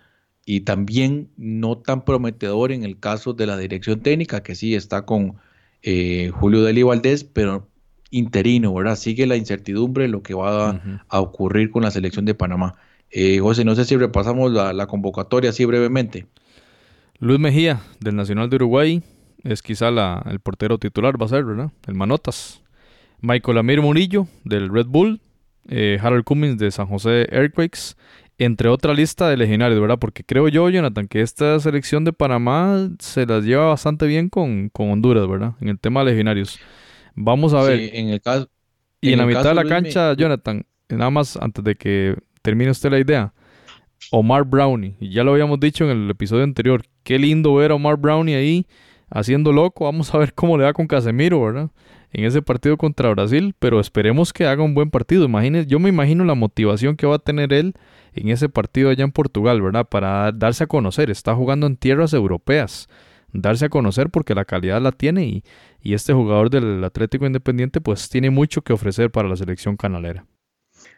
[0.45, 5.07] Y también no tan prometedor en el caso de la dirección técnica, que sí está
[5.07, 5.37] con
[5.83, 7.69] eh, Julio Deli Valdés, pero
[8.11, 8.95] interino, ¿verdad?
[8.95, 12.77] Sigue la incertidumbre de lo que va a, ocurrir con la selección de Panamá.
[13.11, 16.27] Eh, José, no sé si repasamos la, la convocatoria así brevemente.
[17.19, 19.03] Luis Mejía, del Nacional de Uruguay,
[19.43, 21.73] es quizá el portero titular, va a ser, ¿verdad?
[21.87, 22.63] El Manotas.
[23.23, 25.21] Michael Amir Murillo, del Red Bull.
[25.69, 27.95] Eh, Harold Cummins, de San José Earthquakes.
[28.39, 29.99] Entre otra lista de legionarios, ¿verdad?
[29.99, 34.71] Porque creo yo, Jonathan, que esta selección de Panamá se las lleva bastante bien con,
[34.75, 35.55] Honduras, ¿verdad?
[35.61, 36.59] En el tema de legionarios.
[37.15, 37.95] Vamos a ver.
[37.95, 38.51] en el caso.
[39.01, 42.91] Y en, la mitad de la cancha, Jonathan, nada más antes de que termine usted
[42.91, 43.33] la idea.
[44.11, 47.75] Omar Brownie, y ya lo habíamos dicho en el episodio anterior, qué lindo ver a
[47.75, 48.67] Omar Brownie ahí
[49.11, 49.85] haciendo loco.
[49.85, 51.71] Vamos a ver cómo le va con Casemiro, ¿verdad?
[52.17, 55.29] En ese partido contra Brasil, pero esperemos que haga un buen partido.
[55.67, 57.75] Yo me imagino la motivación que va a tener él
[58.15, 59.87] en ese partido allá en Portugal, ¿verdad?
[59.87, 61.11] Para darse a conocer.
[61.11, 62.89] Está jugando en tierras europeas.
[63.35, 65.45] Darse a conocer porque la calidad la tiene y,
[65.83, 70.25] y este jugador del Atlético Independiente pues tiene mucho que ofrecer para la selección canalera.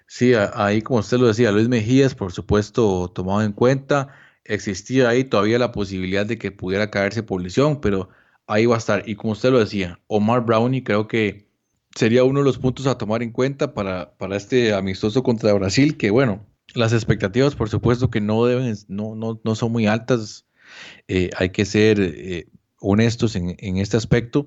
[0.06, 4.14] Sí, ahí como usted lo decía, Luis Mejías, por supuesto, tomado en cuenta
[4.44, 7.42] existía ahí todavía la posibilidad de que pudiera caerse por
[7.80, 8.08] pero
[8.48, 9.08] ahí va a estar.
[9.08, 11.46] Y como usted lo decía, Omar Brownie creo que
[11.94, 15.96] sería uno de los puntos a tomar en cuenta para, para este amistoso contra Brasil,
[15.96, 16.44] que bueno,
[16.74, 20.46] las expectativas por supuesto que no deben, no, no, no son muy altas,
[21.06, 22.48] eh, hay que ser eh,
[22.80, 24.46] honestos en, en, este aspecto,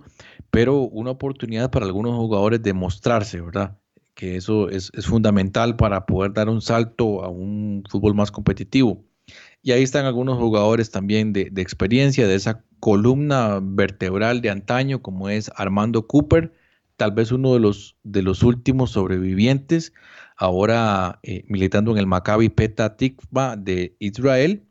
[0.49, 3.77] pero una oportunidad para algunos jugadores de mostrarse, ¿verdad?
[4.13, 9.03] Que eso es, es fundamental para poder dar un salto a un fútbol más competitivo.
[9.63, 15.29] Y ahí están algunos jugadores también de, experiencia, de esa columna vertebral de antaño, como
[15.29, 16.53] es Armando Cooper,
[16.97, 19.93] tal vez uno de los, de los últimos sobrevivientes,
[20.37, 24.65] ahora eh, militando en el Maccabi Peta Tikva de Israel.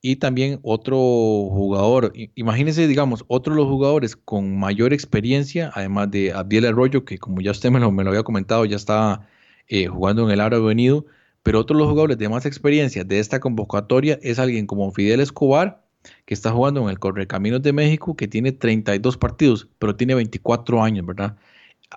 [0.00, 6.32] Y también otro jugador, imagínense, digamos, otro de los jugadores con mayor experiencia, además de
[6.32, 9.26] Abdiel Arroyo, que como ya usted me lo, me lo había comentado, ya estaba
[9.66, 11.06] eh, jugando en el Árabe Venido,
[11.48, 15.20] pero otro de los jugadores de más experiencia de esta convocatoria es alguien como Fidel
[15.20, 15.82] Escobar,
[16.26, 20.82] que está jugando en el Correcaminos de México, que tiene 32 partidos, pero tiene 24
[20.82, 21.38] años, ¿verdad?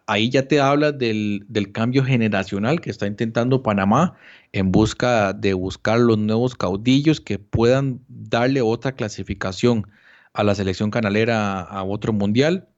[0.06, 4.16] Ahí ya te habla del, cambio generacional que está intentando Panamá
[4.54, 9.86] en busca de buscar los nuevos caudillos que puedan darle otra clasificación
[10.32, 12.70] a la selección canalera a otro mundial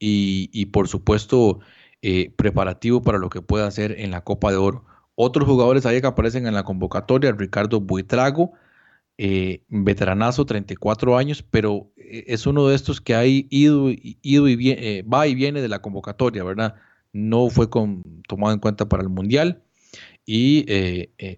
[0.00, 1.60] y, por supuesto
[2.02, 4.89] eh, preparativo para lo que pueda hacer en la Copa de Oro.
[5.22, 8.52] Otros jugadores ahí que aparecen en la convocatoria, Ricardo Buitrago,
[9.18, 14.70] eh, veteranazo, 34 años, pero eh, es uno de estos que ha ido, ido y
[14.70, 16.76] eh, va y viene de la convocatoria, ¿verdad?
[17.12, 19.62] No fue tomado en cuenta para el Mundial
[20.24, 20.64] y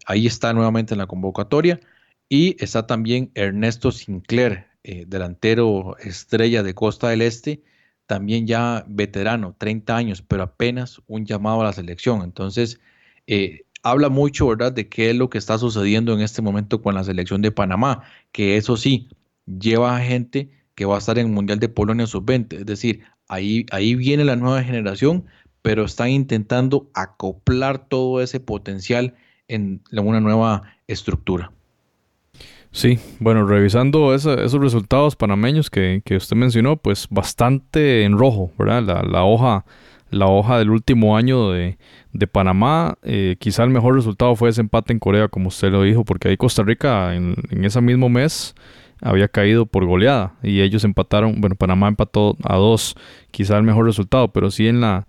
[0.06, 1.80] ahí está nuevamente en la convocatoria.
[2.28, 7.64] Y está también Ernesto Sinclair, delantero estrella de Costa del Este,
[8.06, 12.22] también ya veterano, 30 años, pero apenas un llamado a la selección.
[12.22, 12.78] Entonces,
[13.82, 17.04] habla mucho, ¿verdad?, de qué es lo que está sucediendo en este momento con la
[17.04, 18.02] selección de Panamá,
[18.32, 19.08] que eso sí,
[19.46, 23.02] lleva a gente que va a estar en el Mundial de Polonia sub-20, es decir,
[23.28, 25.24] ahí, ahí viene la nueva generación,
[25.62, 29.14] pero están intentando acoplar todo ese potencial
[29.48, 31.52] en una nueva estructura.
[32.72, 38.82] Sí, bueno, revisando esos resultados panameños que, que, usted mencionó, pues bastante en rojo, ¿verdad?
[38.82, 39.66] La, la hoja
[40.12, 41.76] la hoja del último año de,
[42.30, 42.94] Panamá.
[43.02, 46.28] Eh, quizá el mejor resultado fue ese empate en Corea, como usted lo dijo, porque
[46.28, 48.54] ahí Costa Rica en, en ese mismo mes
[49.00, 52.94] había caído por goleada y ellos empataron, bueno, Panamá empató a dos,
[53.32, 55.08] quizá el mejor resultado, pero sí en la,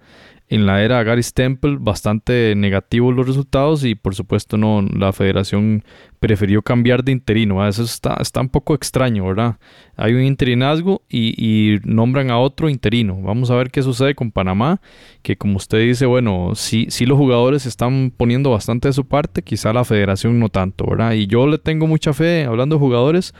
[0.49, 5.83] en la era Gary Temple bastante negativos los resultados y por supuesto no la federación
[6.19, 9.57] prefirió cambiar de interino eso está, está un poco extraño verdad
[9.95, 13.21] hay un interinazgo y, nombran a otro interino.
[13.21, 14.81] Vamos a ver qué sucede con Panamá
[15.21, 19.43] que como usted dice bueno sí, sí los jugadores están poniendo bastante de su parte
[19.43, 23.33] quizá la federación no tanto verdad y yo le tengo mucha fe hablando de jugadores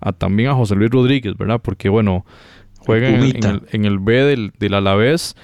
[0.00, 2.26] a, también a José Luis Rodríguez verdad porque bueno
[2.78, 5.36] juega en el, en el, B del, del Alavés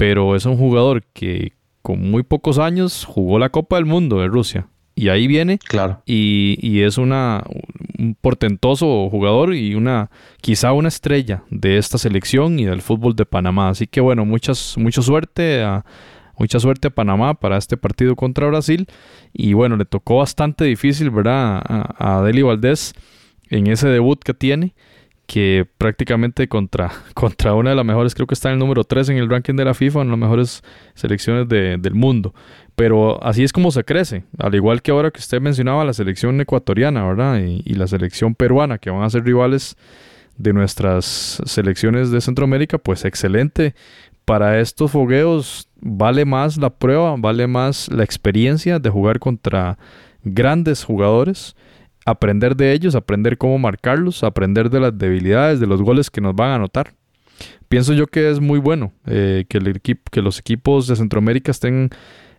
[0.00, 4.28] pero es un jugador que con muy pocos años jugó la Copa del Mundo de
[4.28, 4.66] Rusia.
[4.94, 5.58] Y ahí viene.
[5.58, 6.02] Claro.
[6.06, 7.44] Y, es una,
[7.98, 13.26] un portentoso jugador y una, quizá una estrella de esta selección y del fútbol de
[13.26, 13.68] Panamá.
[13.68, 15.84] Así que bueno, muchas, mucha suerte a,
[16.38, 18.86] mucha suerte a Panamá para este partido contra Brasil.
[19.34, 21.60] Y bueno, le tocó bastante difícil, ¿verdad?
[21.62, 22.94] A, a Deli Valdés
[23.50, 24.72] en ese debut que tiene
[25.30, 29.10] que prácticamente contra, contra una de las mejores, creo que está en el número 3
[29.10, 30.62] en el ranking de la FIFA, en las mejores
[30.94, 32.34] selecciones del mundo.
[32.74, 36.40] Pero así es como se crece, al igual que ahora que usted mencionaba la selección
[36.40, 37.38] ecuatoriana, ¿verdad?
[37.38, 39.76] Y, y la selección peruana, que van a ser rivales
[40.36, 43.76] de nuestras selecciones de Centroamérica, pues excelente.
[44.24, 49.78] Para estos fogueos vale más la prueba, vale más la experiencia de jugar contra
[50.24, 51.54] grandes jugadores
[52.10, 56.34] aprender de ellos, aprender cómo marcarlos, aprender de las debilidades, de los goles que nos
[56.34, 56.92] van a anotar.
[57.68, 61.90] Pienso yo que es muy bueno eh, que, el que los equipos de Centroamérica estén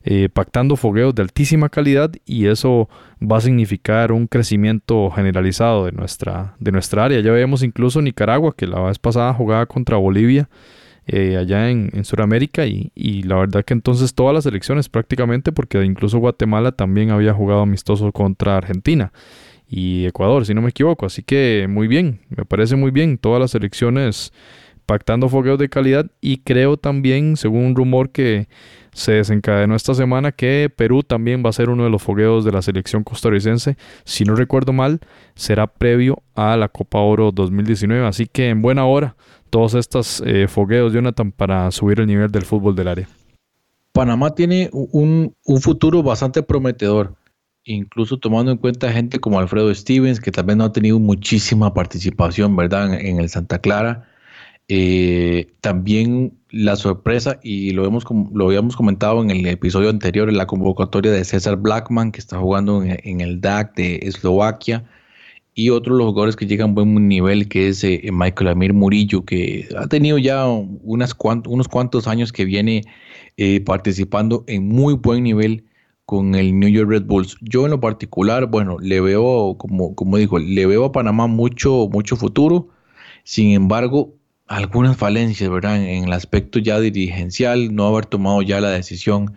[0.04, 2.90] eh, pactando fogueos de altísima calidad y eso
[3.22, 7.20] va a significar un crecimiento generalizado de nuestra, de nuestra área.
[7.20, 10.50] Ya vemos incluso Nicaragua, que la vez pasada jugaba contra Bolivia
[11.06, 15.52] eh, allá en, en Sudamérica y, y, la verdad que entonces todas las elecciones prácticamente,
[15.52, 19.12] porque incluso Guatemala también había jugado amistoso contra Argentina
[19.72, 21.06] y Ecuador, si no me equivoco.
[21.06, 24.34] Así que muy bien, me parece muy bien todas las elecciones
[24.86, 28.50] pactando fogueos de calidad y creo también, según un rumor que
[28.92, 32.52] se desencadenó esta semana, que Perú también va a ser uno de los fogueos de
[32.52, 33.78] la selección costarricense.
[34.04, 35.00] Si no recuerdo mal,
[35.36, 38.06] será previo a la Copa Oro 2019.
[38.06, 39.16] Así que en buena hora
[39.50, 43.08] todos estos eh, fogueos, Jonathan, para subir el nivel del fútbol del área.
[43.94, 47.16] Panamá tiene un, un futuro bastante prometedor
[47.66, 52.56] incluso tomando en cuenta gente como Alfredo Stevens, que también no ha tenido muchísima participación,
[52.56, 54.08] ¿verdad?, en, el Santa Clara.
[54.68, 60.38] Eh, también la sorpresa, y lo, hemos, lo habíamos comentado en el episodio anterior, en
[60.38, 64.86] la convocatoria de César Blackman, que está jugando en, el DAC de Eslovaquia,
[65.54, 68.74] y otro de los jugadores que llegan a buen nivel, que es eh, Michael Amir
[68.74, 72.84] Murillo, que ha tenido ya unos cuantos años que viene
[73.38, 75.66] eh, participando en muy buen nivel
[76.12, 77.38] con el New York Red Bulls.
[77.40, 81.88] Yo en lo particular, bueno, le veo, como, como dijo, le veo a Panamá mucho,
[81.90, 82.68] mucho futuro.
[83.24, 84.14] Sin embargo,
[84.46, 85.82] algunas falencias, ¿verdad?
[85.82, 89.36] En, el aspecto ya dirigencial, no haber tomado ya la decisión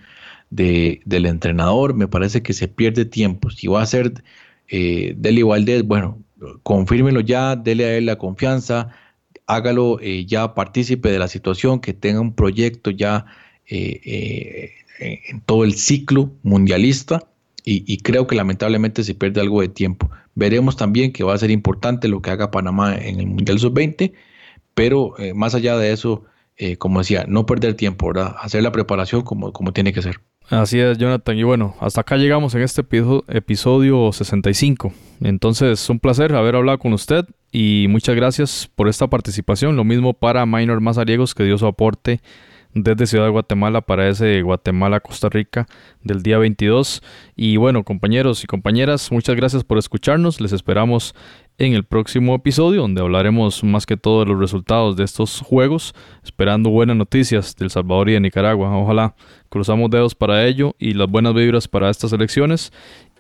[0.51, 3.51] de, del entrenador, me parece que se pierde tiempo.
[3.51, 4.25] Si va a ser
[4.67, 6.25] eh, Deli Valdés, bueno,
[6.65, 8.91] confírmelo ya, dele a él la confianza,
[9.47, 13.27] hágalo eh, ya partícipe de la situación, que tenga un proyecto ya
[13.67, 17.29] eh, eh en todo el ciclo mundialista
[17.67, 20.11] y, creo que lamentablemente se pierde algo de tiempo.
[20.35, 24.13] Veremos también que va a ser importante lo que haga Panamá en el Mundial Sub-20,
[24.75, 26.25] pero eh, más allá de eso,
[26.59, 28.37] eh, como decía, no perder tiempo, ¿verdad?
[28.39, 30.21] Hacer la preparación como, como tiene que ser.
[30.51, 31.39] Así es, Jonathan.
[31.39, 32.85] Y bueno, hasta acá llegamos en este
[33.29, 34.93] episodio 65.
[35.23, 39.75] Entonces, un placer haber hablado con usted y muchas gracias por esta participación.
[39.75, 42.21] Lo mismo para Minor Mazariegos, que dio su aporte
[42.75, 45.67] desde Ciudad de Guatemala para ese Guatemala-Costa Rica
[46.03, 47.03] del día 22.
[47.37, 50.41] Y bueno, compañeros y compañeras, muchas gracias por escucharnos.
[50.41, 51.15] Les esperamos
[51.57, 55.95] en el próximo episodio donde hablaremos más que todo de los resultados de estos juegos,
[56.25, 58.77] esperando buenas noticias del Salvador y de Nicaragua.
[58.77, 59.15] Ojalá
[59.49, 62.73] cruzamos dedos para ello y las buenas vibras para estas elecciones.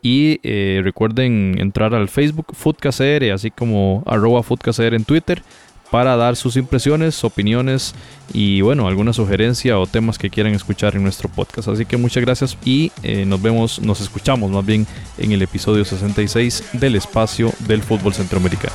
[0.02, 5.42] Y eh, recuerden entrar al Facebook FoodCasR, así como arroba FoodCasR en Twitter
[5.95, 7.95] para dar sus impresiones, opiniones
[8.32, 11.68] y bueno, alguna sugerencia o temas que quieran escuchar en nuestro podcast.
[11.68, 14.88] Así que muchas gracias y eh, nos vemos, nos escuchamos más bien
[15.18, 18.74] en el episodio 66 del del espacio del fútbol centroamericano.